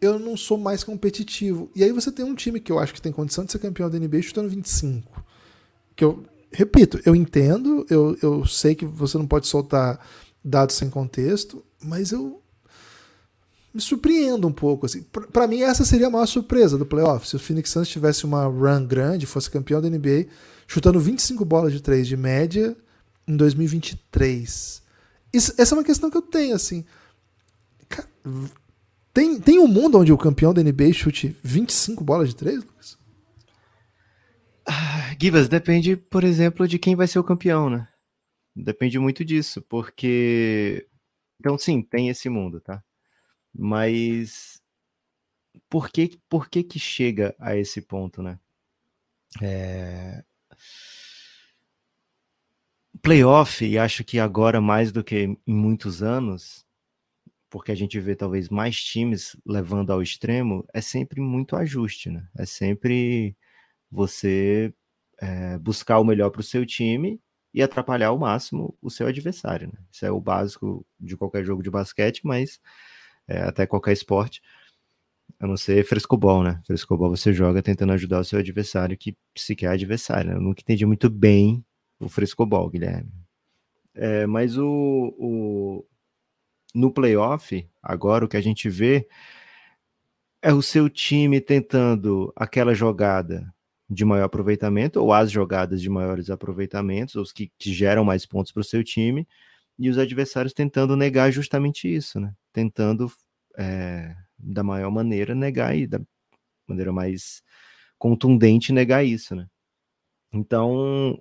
[0.00, 1.70] eu não sou mais competitivo.
[1.74, 3.90] E aí você tem um time que eu acho que tem condição de ser campeão
[3.90, 5.24] da NBA chutando 25.
[5.96, 10.00] Que eu, repito, eu entendo, eu, eu sei que você não pode soltar
[10.44, 12.40] dados sem contexto, mas eu
[13.72, 14.86] me surpreendo um pouco.
[14.86, 15.04] Assim.
[15.32, 17.28] Para mim, essa seria a maior surpresa do playoff.
[17.28, 20.26] Se o Phoenix Suns tivesse uma run grande, fosse campeão da NBA,
[20.66, 22.76] chutando 25 bolas de 3 de média
[23.26, 24.82] em 2023.
[25.32, 26.84] Isso, essa é uma questão que eu tenho, assim.
[29.18, 32.96] Tem, tem um mundo onde o campeão da NBA chute 25 bolas de três, Lucas?
[34.64, 35.12] Ah,
[35.50, 37.88] depende, por exemplo, de quem vai ser o campeão, né?
[38.54, 40.86] Depende muito disso, porque.
[41.40, 42.80] Então, sim, tem esse mundo, tá?
[43.52, 44.62] Mas.
[45.68, 48.38] Por que, por que que chega a esse ponto, né?
[49.42, 50.22] É...
[53.02, 56.67] Playoff, e acho que agora mais do que em muitos anos,
[57.50, 62.26] porque a gente vê talvez mais times levando ao extremo, é sempre muito ajuste, né?
[62.36, 63.36] É sempre
[63.90, 64.72] você
[65.20, 67.20] é, buscar o melhor para o seu time
[67.52, 69.68] e atrapalhar ao máximo o seu adversário.
[69.68, 69.78] Né?
[69.90, 72.60] Isso é o básico de qualquer jogo de basquete, mas
[73.26, 74.42] é, até qualquer esporte.
[75.40, 76.60] A não ser frescobol, né?
[76.66, 80.30] Frescobol você joga tentando ajudar o seu adversário, que sequer é adversário.
[80.30, 80.36] Né?
[80.36, 81.64] Eu nunca entendi muito bem
[82.00, 83.12] o frescobol, Guilherme.
[83.94, 85.84] É, mas o, o,
[86.78, 89.08] no playoff, agora o que a gente vê
[90.40, 93.52] é o seu time tentando aquela jogada
[93.90, 98.52] de maior aproveitamento, ou as jogadas de maiores aproveitamentos, os que, que geram mais pontos
[98.52, 99.26] para o seu time,
[99.78, 102.32] e os adversários tentando negar justamente isso, né?
[102.52, 103.10] Tentando,
[103.56, 106.00] é, da maior maneira, negar e da
[106.66, 107.42] maneira mais
[107.98, 109.48] contundente negar isso, né?
[110.32, 111.18] Então,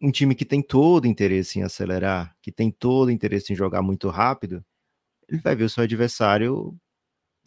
[0.00, 4.08] um time que tem todo interesse em acelerar, que tem todo interesse em jogar muito
[4.08, 4.64] rápido,
[5.28, 6.76] ele vai ver o seu adversário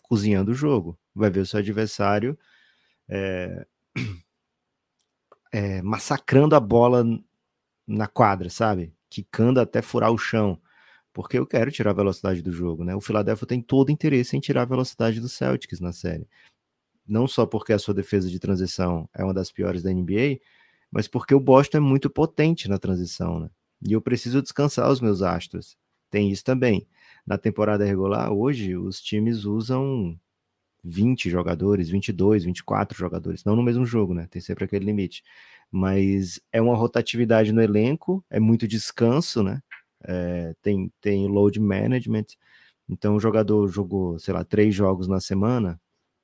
[0.03, 2.37] cozinhando o jogo, vai ver o seu adversário
[3.09, 3.65] é,
[5.51, 7.03] é, massacrando a bola
[7.87, 8.93] na quadra, sabe?
[9.09, 10.61] Quicando até furar o chão,
[11.11, 12.95] porque eu quero tirar a velocidade do jogo, né?
[12.95, 16.27] O Philadelphia tem todo interesse em tirar a velocidade do Celtics na série.
[17.07, 20.39] Não só porque a sua defesa de transição é uma das piores da NBA,
[20.89, 23.49] mas porque o Boston é muito potente na transição, né?
[23.85, 25.75] E eu preciso descansar os meus astros.
[26.09, 26.87] Tem isso também
[27.25, 30.19] na temporada regular, hoje os times usam
[30.83, 34.27] 20 jogadores, 22, 24 jogadores, não no mesmo jogo, né?
[34.29, 35.23] Tem sempre aquele limite.
[35.71, 39.61] Mas é uma rotatividade no elenco, é muito descanso, né?
[40.03, 42.25] É, tem, tem load management.
[42.89, 45.79] Então o jogador jogou, sei lá, três jogos na semana,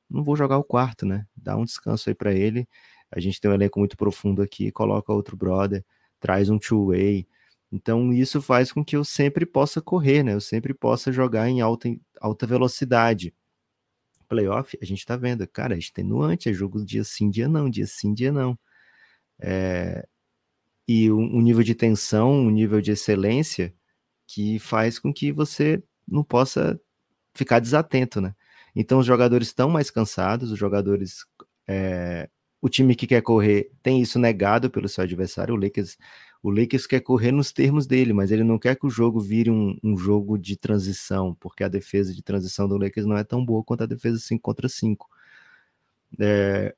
[0.09, 1.25] não vou jogar o quarto, né?
[1.35, 2.67] Dá um descanso aí para ele.
[3.11, 5.83] A gente tem um elenco muito profundo aqui, coloca outro brother,
[6.19, 7.27] traz um two-way.
[7.71, 10.33] Então isso faz com que eu sempre possa correr, né?
[10.33, 11.89] Eu sempre possa jogar em alta,
[12.21, 13.33] alta velocidade.
[14.27, 17.87] Playoff, a gente tá vendo, cara, é extenuante, é jogo dia sim, dia não, dia
[17.87, 18.57] sim, dia não.
[19.39, 20.07] É...
[20.87, 23.73] E um nível de tensão, um nível de excelência
[24.27, 26.79] que faz com que você não possa
[27.33, 28.35] ficar desatento, né?
[28.75, 31.25] Então os jogadores estão mais cansados, os jogadores.
[31.67, 32.29] É,
[32.61, 35.55] o time que quer correr tem isso negado pelo seu adversário.
[35.55, 35.97] O Lakers,
[36.47, 39.51] o Lakers quer correr nos termos dele, mas ele não quer que o jogo vire
[39.51, 43.45] um, um jogo de transição, porque a defesa de transição do Lakers não é tão
[43.45, 45.09] boa quanto a defesa 5 contra 5.
[46.19, 46.73] É,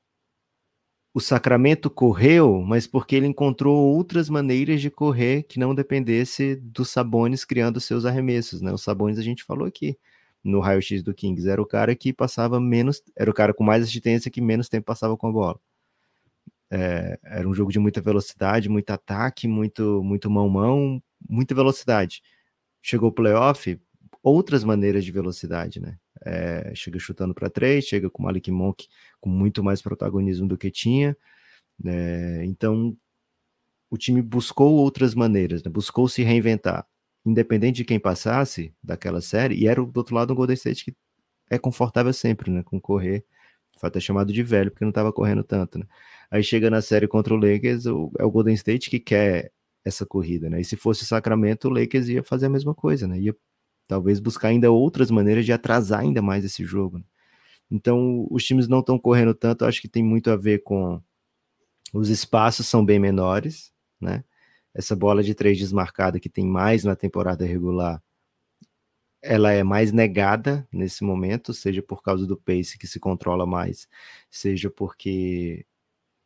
[1.13, 6.89] o Sacramento correu, mas porque ele encontrou outras maneiras de correr que não dependesse dos
[6.89, 8.73] Sabonis criando seus arremessos, né?
[8.73, 9.97] Os Sabonis a gente falou aqui
[10.43, 13.83] no raio-x do Kings, era o cara que passava menos, era o cara com mais
[13.83, 15.59] assistência que menos tempo passava com a bola.
[16.71, 22.21] É, era um jogo de muita velocidade, muito ataque, muito muito mão-mão, muita velocidade.
[22.81, 23.79] Chegou o playoff,
[24.23, 25.97] outras maneiras de velocidade, né?
[26.25, 28.87] É, chega chutando para três, chega com Malik Monk
[29.21, 31.15] com muito mais protagonismo do que tinha.
[31.85, 32.95] É, então,
[33.89, 35.71] o time buscou outras maneiras, né?
[35.71, 36.85] buscou se reinventar,
[37.25, 39.55] independente de quem passasse daquela série.
[39.55, 40.95] E era do outro lado um Golden State que
[41.49, 42.63] é confortável sempre, né?
[42.63, 42.79] Com
[43.79, 45.85] Foi até chamado de velho porque não estava correndo tanto, né?
[46.29, 49.51] Aí chega na série contra o Lakers, o, é o Golden State que quer
[49.85, 50.61] essa corrida, né?
[50.61, 53.19] E se fosse Sacramento, o Lakers ia fazer a mesma coisa, né?
[53.19, 53.35] Ia
[53.87, 56.99] talvez buscar ainda outras maneiras de atrasar ainda mais esse jogo.
[56.99, 57.03] Né?
[57.71, 61.01] Então, os times não estão correndo tanto, acho que tem muito a ver com
[61.93, 64.23] os espaços são bem menores, né?
[64.73, 68.01] Essa bola de três desmarcada que tem mais na temporada regular,
[69.21, 73.87] ela é mais negada nesse momento, seja por causa do pace que se controla mais,
[74.31, 75.65] seja porque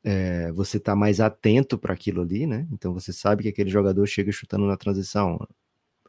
[0.04, 2.68] é, você está mais atento para aquilo ali, né?
[2.72, 5.40] Então você sabe que aquele jogador chega chutando na transição,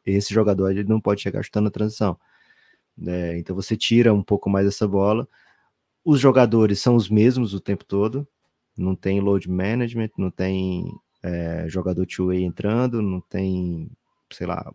[0.06, 2.18] esse jogador ele não pode chegar chutando a transição.
[3.06, 5.28] É, então você tira um pouco mais essa bola.
[6.04, 8.26] Os jogadores são os mesmos o tempo todo.
[8.76, 10.92] Não tem load management, não tem
[11.22, 13.90] é, jogador two-way entrando, não tem,
[14.32, 14.72] sei lá,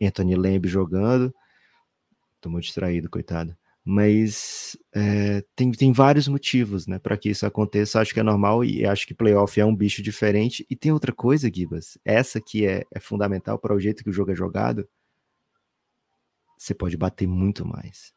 [0.00, 1.34] Anthony Lamb jogando.
[2.46, 3.56] Muito distraído, coitado
[3.88, 8.00] mas é, tem, tem vários motivos né, para que isso aconteça.
[8.00, 10.66] Acho que é normal e acho que playoff é um bicho diferente.
[10.68, 14.12] E tem outra coisa, Gibas, essa que é, é fundamental para o jeito que o
[14.12, 14.88] jogo é jogado.
[16.58, 18.12] Você pode bater muito mais.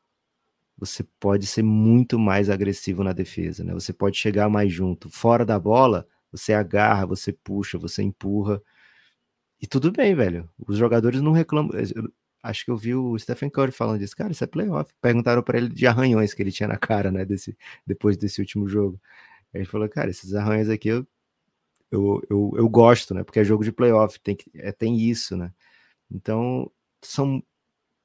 [0.76, 3.72] Você pode ser muito mais agressivo na defesa, né?
[3.72, 5.08] Você pode chegar mais junto.
[5.08, 8.60] Fora da bola, você agarra, você puxa, você empurra.
[9.62, 10.50] E tudo bem, velho.
[10.68, 11.72] Os jogadores não reclamam
[12.44, 14.92] acho que eu vi o Stephen Curry falando disso, cara, isso é playoff.
[15.02, 18.68] Perguntaram para ele de arranhões que ele tinha na cara, né, desse, depois desse último
[18.68, 19.00] jogo.
[19.54, 21.08] Aí ele falou, cara, esses arranhões aqui eu,
[21.92, 25.38] eu, eu, eu gosto, né, porque é jogo de playoff, tem, que, é, tem isso,
[25.38, 25.52] né.
[26.12, 26.72] Então,
[27.04, 27.44] são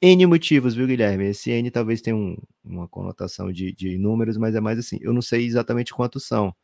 [0.02, 1.26] N motivos, viu, Guilherme?
[1.26, 5.12] Esse N talvez tenha um, uma conotação de, de números, mas é mais assim, eu
[5.12, 6.54] não sei exatamente quantos são,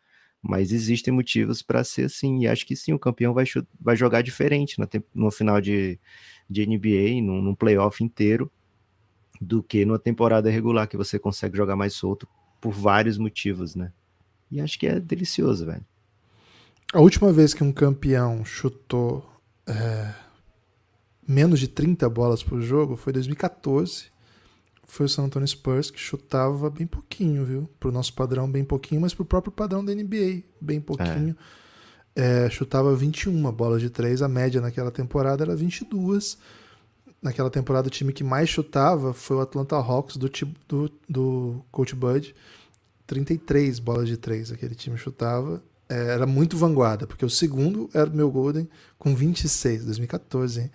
[0.42, 3.44] mas existem motivos para ser assim, e acho que sim, o campeão vai,
[3.80, 5.98] vai jogar diferente no, no final de,
[6.48, 8.50] de NBA, num, num playoff inteiro,
[9.40, 12.26] do que numa temporada regular, que você consegue jogar mais solto
[12.60, 13.92] por vários motivos, né?
[14.50, 15.84] E acho que é delicioso, velho.
[16.92, 19.24] A última vez que um campeão chutou
[19.66, 20.12] é,
[21.26, 24.10] menos de 30 bolas por jogo foi 2014
[24.90, 27.70] foi o San Antonio Spurs, que chutava bem pouquinho, viu?
[27.78, 31.36] Pro nosso padrão, bem pouquinho, mas pro próprio padrão da NBA, bem pouquinho.
[32.14, 32.46] É.
[32.46, 36.36] É, chutava 21 bolas de 3, a média naquela temporada era 22.
[37.22, 40.30] Naquela temporada, o time que mais chutava foi o Atlanta Hawks do,
[40.66, 42.34] do, do Coach Bud.
[43.06, 45.62] 33 bolas de 3 aquele time chutava.
[45.88, 50.70] É, era muito vanguarda, porque o segundo era o meu Golden com 26, 2014, hein?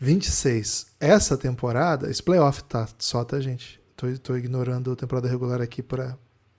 [0.00, 0.86] 26.
[0.98, 3.78] Essa temporada, esse playoff tá só, tá, gente?
[3.94, 6.16] Tô, tô ignorando a temporada regular aqui para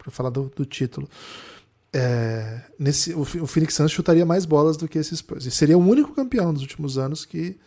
[0.09, 1.09] falar do, do título.
[1.91, 5.45] É, nesse, o, o Phoenix Suns chutaria mais bolas do que esses Spurs.
[5.45, 7.57] E seria o único campeão dos últimos anos que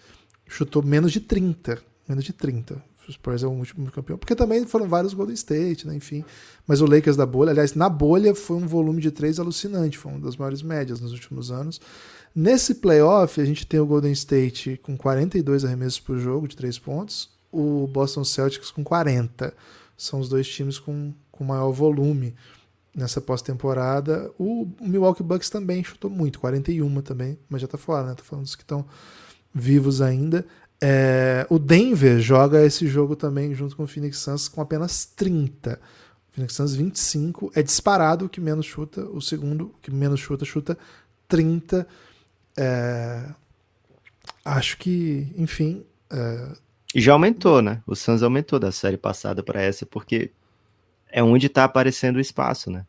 [0.47, 1.83] chutou menos de 30.
[2.09, 2.81] Menos de 30.
[3.07, 4.17] O Spurs é o último campeão.
[4.17, 5.95] Porque também foram vários Golden State, né?
[5.95, 6.25] Enfim.
[6.67, 9.99] Mas o Lakers da bolha, aliás, na bolha foi um volume de 3 alucinante.
[9.99, 11.81] Foi uma das maiores médias nos últimos anos.
[12.35, 16.79] Nesse playoff, a gente tem o Golden State com 42 arremessos por jogo de 3
[16.81, 19.55] pontos, o Boston Celtics com 40.
[19.97, 22.35] São os dois times com, com maior volume
[22.93, 24.33] nessa pós-temporada.
[24.37, 28.15] O Milwaukee Bucks também chutou muito, 41 também, mas já tá fora, né?
[28.15, 28.85] Tô falando dos que estão
[29.55, 30.45] vivos ainda.
[30.81, 35.81] É, o Denver joga esse jogo também junto com o Phoenix Suns com apenas 30.
[36.31, 40.45] O Phoenix Suns 25 é disparado o que menos chuta, o segundo que menos chuta
[40.45, 40.77] chuta
[41.29, 41.87] 30.
[42.57, 43.25] É,
[44.45, 45.85] acho que, enfim.
[46.11, 46.49] É...
[46.95, 47.83] E já aumentou, né?
[47.87, 50.31] O Suns aumentou da série passada para essa porque
[51.11, 52.87] é onde está aparecendo o espaço, né?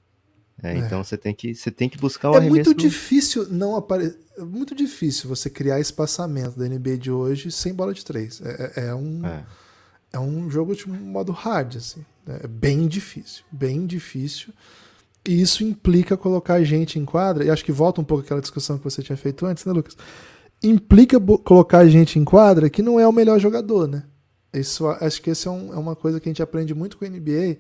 [0.61, 0.77] É, é.
[0.77, 4.17] Então você tem que você tem que buscar o É muito difícil não aparecer.
[4.37, 8.41] É muito difícil você criar espaçamento da NBA de hoje sem bola de três.
[8.41, 9.43] É, é, é um é.
[10.13, 10.19] é.
[10.19, 12.05] um jogo de modo hard assim.
[12.27, 14.53] É bem difícil, bem difícil.
[15.27, 17.43] E isso implica colocar gente em quadra.
[17.43, 19.97] E acho que volta um pouco aquela discussão que você tinha feito antes, né, Lucas?
[20.63, 24.03] Implica colocar gente em quadra que não é o melhor jogador, né?
[24.53, 27.05] Isso, acho que essa é, um, é uma coisa que a gente aprende muito com
[27.05, 27.57] a NBA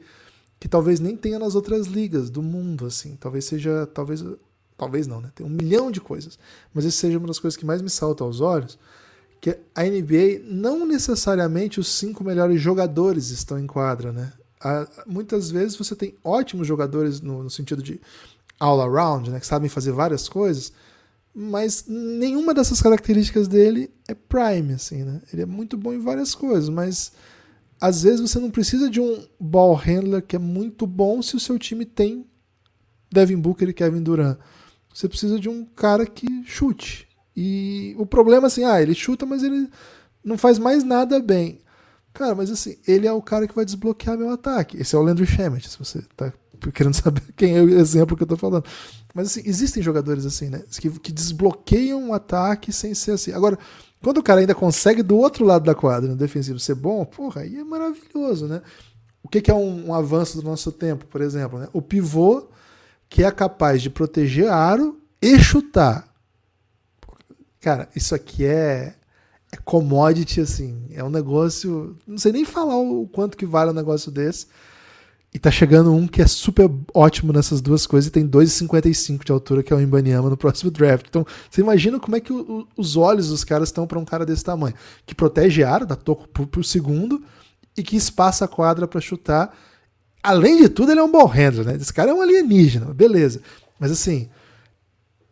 [0.59, 3.17] que talvez nem tenha nas outras ligas do mundo, assim.
[3.19, 4.23] Talvez seja, talvez,
[4.77, 5.31] talvez não, né?
[5.35, 6.39] Tem um milhão de coisas.
[6.73, 8.79] Mas essa seja uma das coisas que mais me salta aos olhos,
[9.41, 14.31] que a NBA não necessariamente os cinco melhores jogadores estão em quadra, né?
[15.05, 17.99] Muitas vezes você tem ótimos jogadores no, no sentido de
[18.59, 19.39] all around, né?
[19.39, 20.71] Que sabem fazer várias coisas,
[21.33, 25.21] mas nenhuma dessas características dele é prime, assim, né?
[25.31, 27.11] Ele é muito bom em várias coisas, mas
[27.79, 31.39] às vezes você não precisa de um ball handler que é muito bom se o
[31.39, 32.25] seu time tem
[33.11, 34.37] Devin Booker e Kevin Durant.
[34.93, 37.07] Você precisa de um cara que chute.
[37.35, 39.69] E o problema é assim, ah, ele chuta, mas ele
[40.23, 41.59] não faz mais nada bem.
[42.15, 44.77] Cara, mas assim, ele é o cara que vai desbloquear meu ataque.
[44.77, 46.31] Esse é o Landry Shamet, se você tá
[46.73, 48.63] querendo saber quem é o exemplo que eu tô falando.
[49.13, 50.63] Mas assim, existem jogadores assim, né?
[50.79, 53.33] Que, que desbloqueiam um ataque sem ser assim.
[53.33, 53.59] Agora,
[54.01, 57.41] quando o cara ainda consegue do outro lado da quadra, no defensivo, ser bom, porra,
[57.41, 58.61] aí é maravilhoso, né?
[59.21, 61.59] O que, que é um, um, avanço do nosso tempo, por exemplo?
[61.59, 61.67] Né?
[61.73, 62.47] O pivô
[63.09, 66.07] que é capaz de proteger aro e chutar.
[67.59, 68.95] Cara, isso aqui é,
[69.55, 70.85] é commodity, assim.
[70.91, 71.95] É um negócio.
[72.05, 74.47] Não sei nem falar o quanto que vale um negócio desse.
[75.33, 79.31] E tá chegando um que é super ótimo nessas duas coisas e tem 2,55 de
[79.33, 81.07] altura, que é o Imbaniama no próximo draft.
[81.09, 84.25] Então, você imagina como é que o, os olhos dos caras estão para um cara
[84.25, 84.75] desse tamanho.
[85.05, 87.21] Que protege a área, dá toco por, por segundo,
[87.77, 89.53] e que espaça a quadra para chutar.
[90.23, 91.75] Além de tudo, ele é um ball handler, né?
[91.75, 93.41] Esse cara é um alienígena, beleza.
[93.77, 94.29] Mas assim,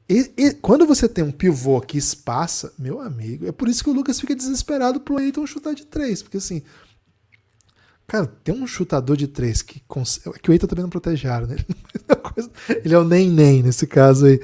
[0.09, 3.89] e, e, quando você tem um pivô que espaça, meu amigo, é por isso que
[3.89, 6.61] o Lucas fica desesperado pro Eiton chutar de três, porque assim,
[8.05, 10.19] Cara, tem um chutador de três que, cons...
[10.41, 11.55] que o Eita também não protege aro, né?
[12.83, 14.39] Ele é o nem-nem nesse caso aí.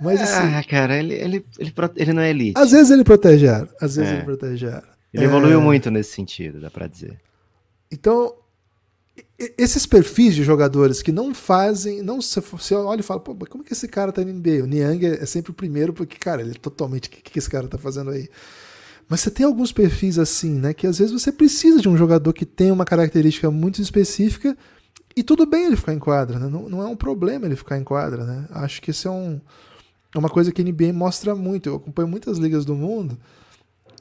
[0.00, 0.54] Mas ah, assim.
[0.54, 2.58] Ah, cara, ele, ele, ele, ele não é elite.
[2.58, 3.68] Às vezes ele protege aro.
[3.80, 4.16] Às vezes é.
[4.16, 4.86] ele protege aro.
[5.12, 5.26] Ele é...
[5.26, 7.20] evoluiu muito nesse sentido, dá pra dizer.
[7.90, 8.34] Então,
[9.58, 12.02] esses perfis de jogadores que não fazem.
[12.02, 14.62] não Você olha e fala, pô, mas como que esse cara tá no NBA?
[14.62, 17.08] O Niang é sempre o primeiro, porque, cara, ele é totalmente.
[17.08, 18.28] O que, que esse cara tá fazendo aí?
[19.08, 20.72] Mas você tem alguns perfis assim, né?
[20.72, 24.56] Que às vezes você precisa de um jogador que tem uma característica muito específica
[25.14, 26.48] e tudo bem ele ficar em quadra, né?
[26.48, 28.46] Não, não é um problema ele ficar em quadra, né?
[28.50, 29.40] Acho que isso é, um,
[30.14, 31.68] é uma coisa que a NBA mostra muito.
[31.68, 33.18] Eu acompanho muitas ligas do mundo.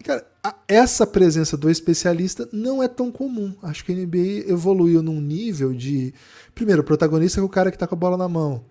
[0.01, 3.55] Cara, a, essa presença do especialista não é tão comum.
[3.61, 6.13] Acho que a NBA evoluiu num nível de.
[6.55, 8.63] Primeiro, protagonista é o cara que tá com a bola na mão.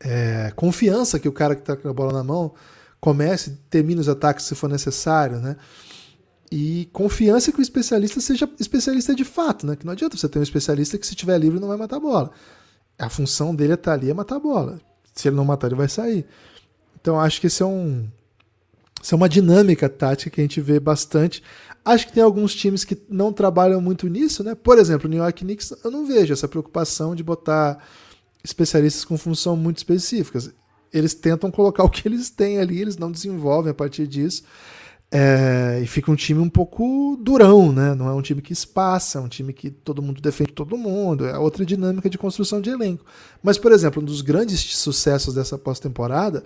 [0.00, 2.54] É, confiança que o cara que tá com a bola na mão
[3.00, 5.56] comece, termine os ataques se for necessário, né?
[6.50, 9.74] E confiança que o especialista seja especialista de fato, né?
[9.74, 12.00] Que não adianta você ter um especialista que se tiver livre não vai matar a
[12.00, 12.30] bola.
[12.98, 14.80] A função dele é estar ali é matar a bola.
[15.14, 16.26] Se ele não matar, ele vai sair.
[17.00, 18.08] Então acho que esse é um
[19.02, 21.42] isso é uma dinâmica tática que a gente vê bastante.
[21.84, 24.54] Acho que tem alguns times que não trabalham muito nisso, né?
[24.54, 27.84] Por exemplo, o New York Knicks, eu não vejo essa preocupação de botar
[28.44, 30.52] especialistas com função muito específicas
[30.92, 34.42] eles tentam colocar o que eles têm ali, eles não desenvolvem a partir disso.
[35.14, 37.94] É, e fica um time um pouco durão, né?
[37.94, 41.26] Não é um time que espaça, é um time que todo mundo defende todo mundo,
[41.26, 43.04] é outra dinâmica de construção de elenco.
[43.42, 46.42] Mas, por exemplo, um dos grandes sucessos dessa pós-temporada,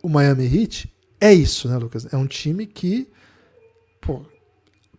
[0.00, 0.88] o Miami Heat,
[1.20, 2.12] é isso, né, Lucas?
[2.12, 3.08] É um time que
[4.00, 4.24] pô,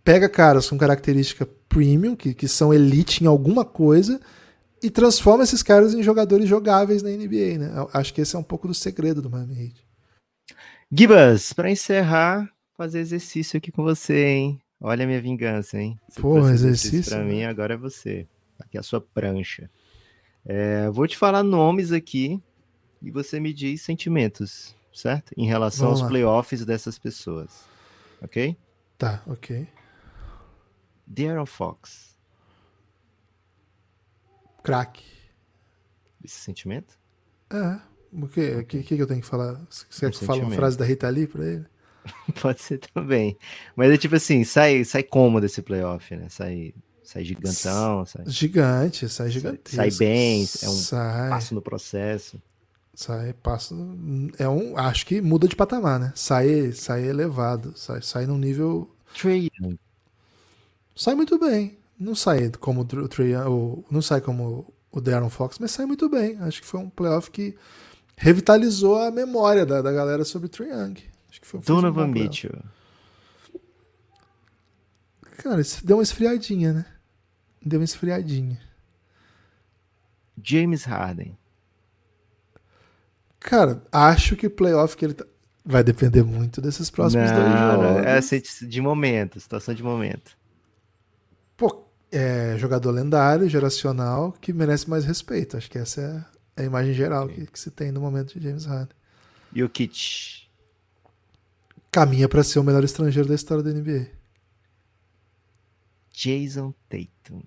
[0.03, 4.20] pega caras com característica premium, que, que são elite em alguma coisa,
[4.82, 7.88] e transforma esses caras em jogadores jogáveis na NBA, né?
[7.93, 9.88] Acho que esse é um pouco do segredo do Miami Heat.
[10.91, 14.61] Gibas, para encerrar, fazer exercício aqui com você, hein?
[14.80, 15.99] Olha a minha vingança, hein?
[16.07, 17.11] Você Pô, exercício.
[17.11, 18.28] Para mim, agora é você.
[18.59, 19.70] Aqui é a sua prancha.
[20.45, 22.41] É, vou te falar nomes aqui
[23.01, 25.31] e você me diz sentimentos, certo?
[25.37, 26.07] Em relação Vamos aos lá.
[26.09, 27.63] playoffs dessas pessoas.
[28.21, 28.57] Ok?
[28.97, 29.67] Tá, ok.
[31.05, 32.17] De'Aaron Fox
[34.63, 35.05] craque.
[36.23, 36.99] Esse sentimento?
[37.49, 37.79] É.
[38.11, 39.53] O que, que, que eu tenho que falar?
[39.69, 41.65] Você quer que eu fale uma frase da Rita Lee pra ele?
[42.41, 43.37] Pode ser também.
[43.75, 46.27] Mas é tipo assim, sai, sai como desse playoff, né?
[46.29, 46.73] Sai,
[47.03, 49.75] sai gigantão, sai, Gigante, sai gigantesco.
[49.75, 52.41] sai bem, é um sai, passo no processo.
[52.97, 53.75] Sai, passo.
[54.39, 56.11] É um, acho que muda de patamar, né?
[56.15, 58.89] Sai, sai elevado, sai, sai num nível.
[59.13, 59.51] Trey.
[60.95, 61.77] Sai muito bem.
[61.99, 63.33] Não sai como o Trey,
[63.91, 66.37] não sai como o Darren Fox, mas sai muito bem.
[66.39, 67.55] Acho que foi um playoff que
[68.15, 70.95] revitalizou a memória da, da galera sobre o Trae Young.
[71.29, 72.19] Acho que foi, foi um Donovan playoff.
[72.19, 72.63] Mitchell.
[75.37, 76.85] Cara, deu uma esfriadinha, né?
[77.63, 78.59] Deu uma esfriadinha.
[80.43, 81.37] James Harden.
[83.47, 85.25] Cara, acho que o playoff que ele tá...
[85.63, 88.05] vai depender muito desses próximos dois Não, jogos.
[88.05, 90.37] é assim, de momento, situação de momento.
[91.55, 95.55] Pô, é jogador lendário, geracional, que merece mais respeito.
[95.55, 98.65] Acho que essa é a imagem geral que, que se tem no momento de James
[98.65, 98.93] Harden.
[99.55, 100.49] Jokic.
[101.89, 104.07] Caminha pra ser o melhor estrangeiro da história da NBA.
[106.11, 107.43] Jason Tatum.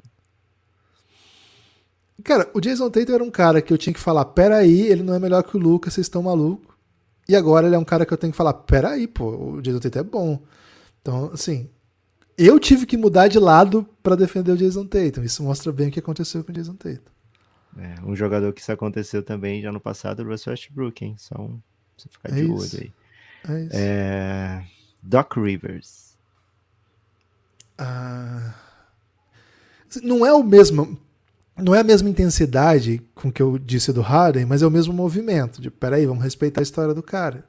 [2.24, 5.14] Cara, o Jason Tatum era um cara que eu tinha que falar, peraí, ele não
[5.14, 6.74] é melhor que o Lucas, vocês estão malucos.
[7.28, 9.78] E agora ele é um cara que eu tenho que falar, peraí, pô, o Jason
[9.78, 10.42] Tatum é bom.
[11.00, 11.68] Então, assim,
[12.36, 15.22] eu tive que mudar de lado pra defender o Jason Tatum.
[15.22, 17.10] Isso mostra bem o que aconteceu com o Jason Tatum.
[17.78, 21.14] É, um jogador que isso aconteceu também já no passado, o Russell Westbrook, hein?
[21.16, 21.60] Só um,
[21.96, 22.76] você ficar É de isso.
[22.76, 22.92] olho aí.
[23.56, 23.76] É isso.
[23.76, 24.66] É,
[25.02, 26.16] Doc Rivers.
[27.78, 28.54] Ah,
[30.02, 30.98] não é o mesmo.
[31.56, 34.92] Não é a mesma intensidade com que eu disse do Harden, mas é o mesmo
[34.94, 35.60] movimento.
[35.60, 37.44] De peraí, vamos respeitar a história do cara.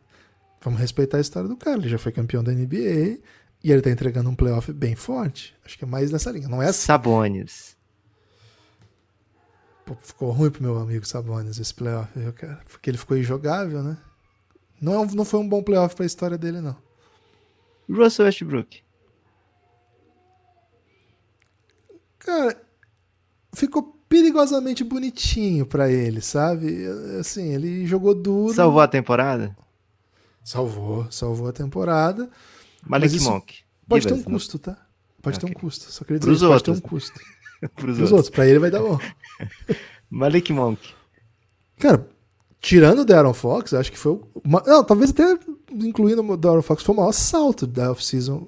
[0.62, 1.78] Vamos respeitar a história do cara.
[1.78, 3.20] Ele já foi campeão da NBA
[3.64, 5.56] e ele tá entregando um playoff bem forte.
[5.66, 6.48] Acho que é mais nessa linha.
[6.50, 6.86] Não é assim.
[6.86, 7.78] Sabonis.
[9.86, 12.60] Pô, ficou ruim pro meu amigo Sabonis esse playoff, viu, cara?
[12.70, 13.98] Porque ele ficou injogável, né?
[14.80, 16.76] Não, é um- não foi um bom playoff pra história dele, não.
[17.90, 18.84] Russell Westbrook.
[22.20, 22.61] Cara,
[24.32, 26.86] perigosamente bonitinho pra ele, sabe?
[27.20, 28.54] Assim, ele jogou duro.
[28.54, 29.56] Salvou a temporada?
[30.44, 32.30] Salvou, salvou a temporada.
[32.88, 33.60] Malik isso Monk.
[33.88, 34.78] Pode ter um Gibas, custo, tá?
[35.22, 35.92] Pode ter um custo.
[35.92, 37.20] Só queria dizer Pros pode ter um custo.
[37.60, 38.12] Pros Pros outros.
[38.12, 38.98] outros, pra ele vai dar bom.
[40.10, 40.80] Malik Monk.
[41.78, 42.08] Cara,
[42.60, 44.14] tirando o Darren Fox, acho que foi.
[44.14, 44.28] o-
[44.66, 45.38] não, talvez até
[45.72, 48.48] incluindo o Darren Fox, foi o maior salto da off-season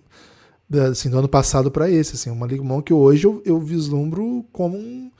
[0.91, 2.15] assim, do ano passado pra esse.
[2.15, 5.11] Assim, uma League Monk hoje eu, eu vislumbro como um,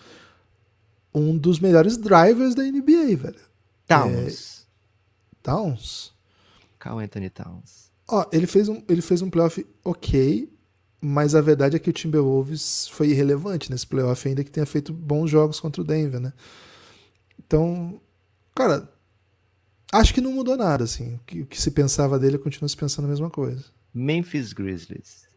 [1.14, 3.40] um dos melhores drivers da NBA, velho.
[3.88, 4.68] Towns.
[5.42, 6.14] Towns.
[6.80, 7.92] Carl Anthony Towns.
[8.08, 10.52] Ó, ele fez um, ele fez um playoff ok,
[11.00, 14.92] mas a verdade é que o Timberwolves foi irrelevante nesse playoff, ainda que tenha feito
[14.94, 16.34] bons jogos contra o Denver, né?
[17.40, 18.02] Então,
[18.56, 18.90] cara,
[19.92, 21.16] acho que não mudou nada, assim.
[21.16, 23.66] O que, o que se pensava dele continua se pensando a mesma coisa.
[23.94, 25.28] Memphis Grizzlies.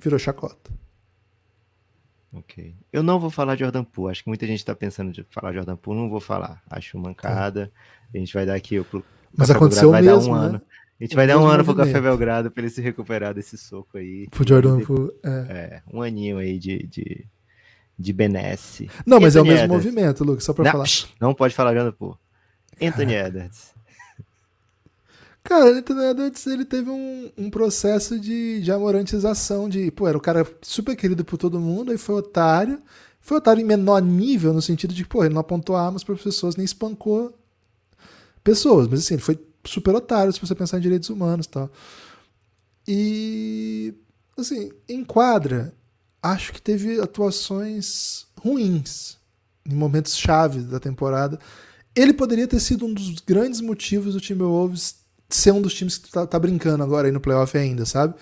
[0.00, 0.70] Virou chacota.
[2.32, 2.74] Ok.
[2.92, 4.12] Eu não vou falar Jordan Poole.
[4.12, 6.00] Acho que muita gente tá pensando de falar Jordan Poole.
[6.00, 6.62] Não vou falar.
[6.68, 7.72] Acho mancada.
[8.14, 9.04] A gente vai dar aqui pro
[9.36, 10.48] Mas Café aconteceu Belgrado vai mesmo, dar um né?
[10.48, 10.62] ano.
[10.98, 12.10] A gente O vai dar um ano pro Café movimento.
[12.10, 14.26] Belgrado pra ele se recuperar desse soco aí.
[14.30, 15.28] Pro Jordan Poole, é.
[15.28, 17.26] É, um aninho aí de, de,
[17.98, 18.90] de benesse.
[19.06, 19.84] Não, mas é o Anthony mesmo Edwards.
[19.86, 20.86] movimento, Lucas, só Não, falar.
[21.20, 22.16] não pode falar Jordan Poole.
[22.80, 23.74] Anthony Edwards.
[25.46, 25.84] Cara, ele,
[26.18, 30.96] antes ele teve um, um processo de, de amorantização, de, pô, era o cara super
[30.96, 32.82] querido por todo mundo, aí foi otário.
[33.20, 36.56] Foi otário em menor nível, no sentido de, pô, ele não apontou armas para pessoas,
[36.56, 37.32] nem espancou
[38.42, 38.88] pessoas.
[38.88, 41.70] Mas assim, ele foi super otário, se você pensar em direitos humanos e tal.
[42.88, 43.94] E,
[44.36, 45.72] assim, em quadra,
[46.20, 49.16] acho que teve atuações ruins
[49.64, 51.38] em momentos chave da temporada.
[51.94, 56.10] Ele poderia ter sido um dos grandes motivos do Timberwolves ser um dos times que
[56.10, 58.14] tá, tá brincando agora aí no playoff ainda, sabe?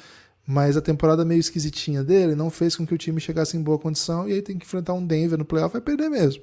[0.47, 3.79] Mas a temporada meio esquisitinha dele não fez com que o time chegasse em boa
[3.79, 6.43] condição e aí tem que enfrentar um Denver no playoff vai perder mesmo.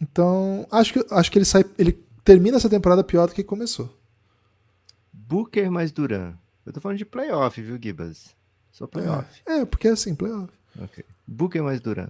[0.00, 1.92] Então, acho que, acho que ele sai, ele
[2.24, 3.94] termina essa temporada pior do que começou.
[5.12, 6.34] Booker mais Duran.
[6.64, 8.34] Eu tô falando de playoff, viu, Gibas?
[8.72, 9.42] Só playoff.
[9.46, 10.52] É, porque é assim, playoff.
[10.80, 11.04] Ok.
[11.26, 12.08] Booker mais Duran.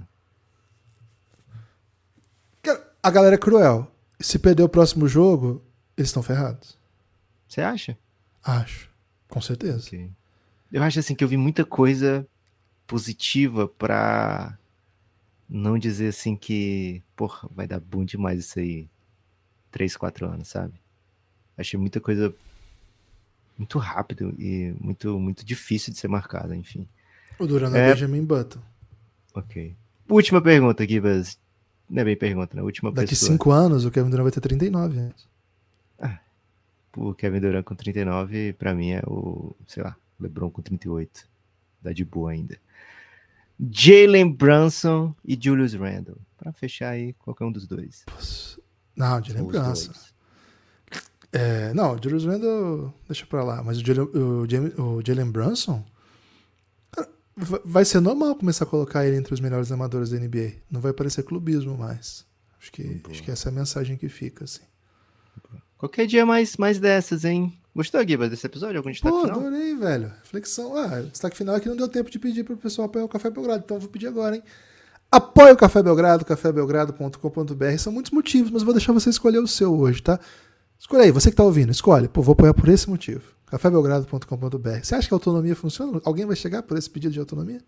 [3.03, 3.91] A galera é cruel.
[4.20, 5.62] Se perder o próximo jogo,
[5.97, 6.78] eles estão ferrados.
[7.49, 7.96] Você acha?
[8.44, 8.88] Acho.
[9.28, 9.78] Com certeza.
[9.78, 10.11] Ok.
[10.70, 12.26] Eu acho assim que eu vi muita coisa
[12.86, 14.57] positiva pra
[15.49, 18.88] não dizer assim que, porra, vai dar bom demais isso aí.
[19.70, 20.74] 3, 4 anos, sabe?
[21.57, 22.34] Achei muita coisa
[23.57, 26.86] muito rápido e muito muito difícil de ser marcada, enfim.
[27.38, 27.92] O Duran é É.
[27.94, 28.61] Benjamin Button.
[29.34, 29.74] Ok.
[30.09, 31.38] Última pergunta, Gibas.
[31.88, 32.62] Não é bem pergunta, né?
[32.62, 33.30] Última Daqui pessoa.
[33.32, 35.28] cinco anos, o Kevin Durant vai ter 39 anos.
[36.93, 41.28] Por Kevin Durant com 39, para mim é o, sei lá, LeBron com 38.
[41.80, 42.59] Dá de boa ainda.
[43.61, 46.18] Jalen Brunson e Julius Randle.
[46.36, 48.05] Para fechar aí, qualquer um dos dois.
[48.97, 49.93] Não, Jalen Brunson.
[51.32, 53.62] É, não, o Julius Randle deixa pra lá.
[53.62, 55.84] Mas o Jalen, o, o Jalen Brunson
[57.64, 60.55] vai ser normal começar a colocar ele entre os melhores amadores da NBA.
[60.70, 62.26] Não vai parecer clubismo mais.
[62.61, 64.62] Acho que, acho que essa é a mensagem que fica, assim.
[65.79, 67.57] Qualquer dia mais, mais dessas, hein?
[67.74, 68.79] Gostou, Guiba, desse episódio?
[68.79, 69.39] Algum destaque Pô, final?
[69.39, 70.12] adorei, velho.
[70.24, 70.76] Reflexão.
[70.76, 73.31] Ah, destaque final é que não deu tempo de pedir pro pessoal apoiar o Café
[73.31, 74.43] Belgrado, então eu vou pedir agora, hein?
[75.11, 77.79] Apoie o Café Belgrado, cafébelgrado.com.br.
[77.79, 80.18] São muitos motivos, mas vou deixar você escolher o seu hoje, tá?
[80.79, 82.09] Escolhe aí, você que tá ouvindo, escolhe.
[82.09, 83.22] Pô, vou apoiar por esse motivo.
[83.47, 84.68] cafébelgrado.com.br.
[84.83, 86.01] Você acha que a autonomia funciona?
[86.05, 87.61] Alguém vai chegar por esse pedido de autonomia?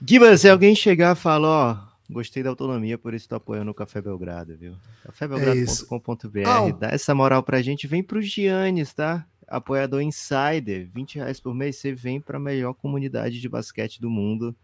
[0.00, 3.74] Guiba, se alguém chegar e falar, ó, gostei da autonomia, por isso tô apoiando o
[3.74, 4.74] Café Belgrado, viu?
[5.04, 6.46] cafébelgrado.com.br.
[6.46, 7.86] Ah, Dá essa moral pra gente.
[7.86, 9.26] Vem pro Giannis, tá?
[9.48, 10.88] Apoiador Insider.
[10.94, 14.54] 20 reais por mês, você vem pra melhor comunidade de basquete do mundo.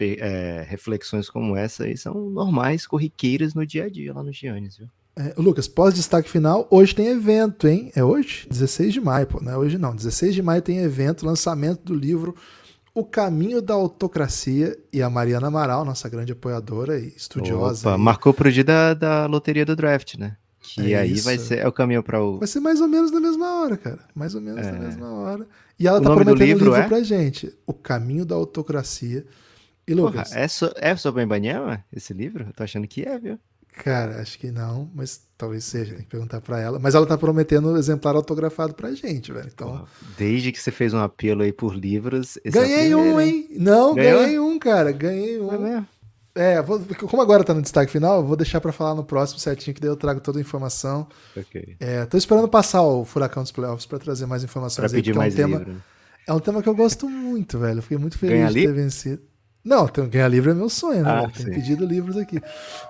[0.00, 4.78] É, reflexões como essa aí são normais, corriqueiras no dia a dia lá no Giannis,
[4.78, 4.88] viu?
[5.14, 7.92] É, Lucas, pós-destaque final, hoje tem evento, hein?
[7.94, 8.46] É hoje?
[8.48, 9.94] 16 de maio, pô, não é hoje não.
[9.94, 12.34] 16 de maio tem evento, lançamento do livro
[12.94, 17.88] O Caminho da Autocracia e a Mariana Amaral, nossa grande apoiadora e estudiosa.
[17.88, 18.02] Opa, aí.
[18.02, 20.36] marcou pro dia da, da loteria do draft, né?
[20.58, 21.24] Que É aí isso.
[21.24, 23.76] vai ser é o caminho para o Vai ser mais ou menos na mesma hora,
[23.76, 24.00] cara.
[24.14, 24.78] Mais ou menos na É.
[24.78, 25.46] mesma hora.
[25.78, 26.86] E ela O tá prometendo o livro livro é?
[26.88, 27.52] pra gente.
[27.66, 29.24] O Caminho da Autocracia.
[29.88, 32.44] E Porra, Lucas, é, so, é sobre Ibanyama esse livro?
[32.48, 33.38] Eu tô achando que é, viu?
[33.76, 36.78] Cara, acho que não, mas talvez seja, tem que perguntar pra ela.
[36.78, 39.50] Mas ela tá prometendo exemplar autografado pra gente, velho.
[39.52, 39.86] Então,
[40.18, 42.38] desde que você fez um apelo aí por livros.
[42.44, 43.48] é ganhei um, hein?
[43.58, 44.20] Não, Ganhou?
[44.22, 44.92] ganhei um, cara.
[44.92, 45.60] Ganhei É um.
[45.60, 45.86] mesmo?
[46.32, 49.40] É, vou- como agora tá no destaque final, eu vou deixar pra falar no próximo
[49.40, 51.08] certinho, que daí eu trago toda a informação.
[51.36, 51.76] Ok.
[51.80, 55.14] É, tô esperando passar o furacão dos playoffs pra trazer mais informações Pra aí, pedir
[55.14, 55.82] mais é um tema, livro.
[56.28, 57.82] É um tema que eu gosto muito, velho.
[57.82, 58.74] Fiquei muito feliz Ganhar de livro?
[58.74, 59.22] ter vencido.
[59.64, 61.24] Não, tem- ganhar livro é meu sonho, né?
[61.26, 61.44] Ah, sim.
[61.44, 62.40] pedido livros aqui.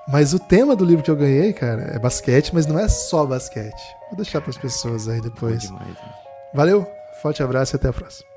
[0.08, 3.26] Mas o tema do livro que eu ganhei, cara, é basquete, mas não é só
[3.26, 3.82] basquete.
[4.08, 5.60] Vou deixar para as pessoas aí depois.
[5.62, 6.14] demais, né?
[6.54, 6.86] Valeu,
[7.22, 8.29] forte abraço e até a próxima.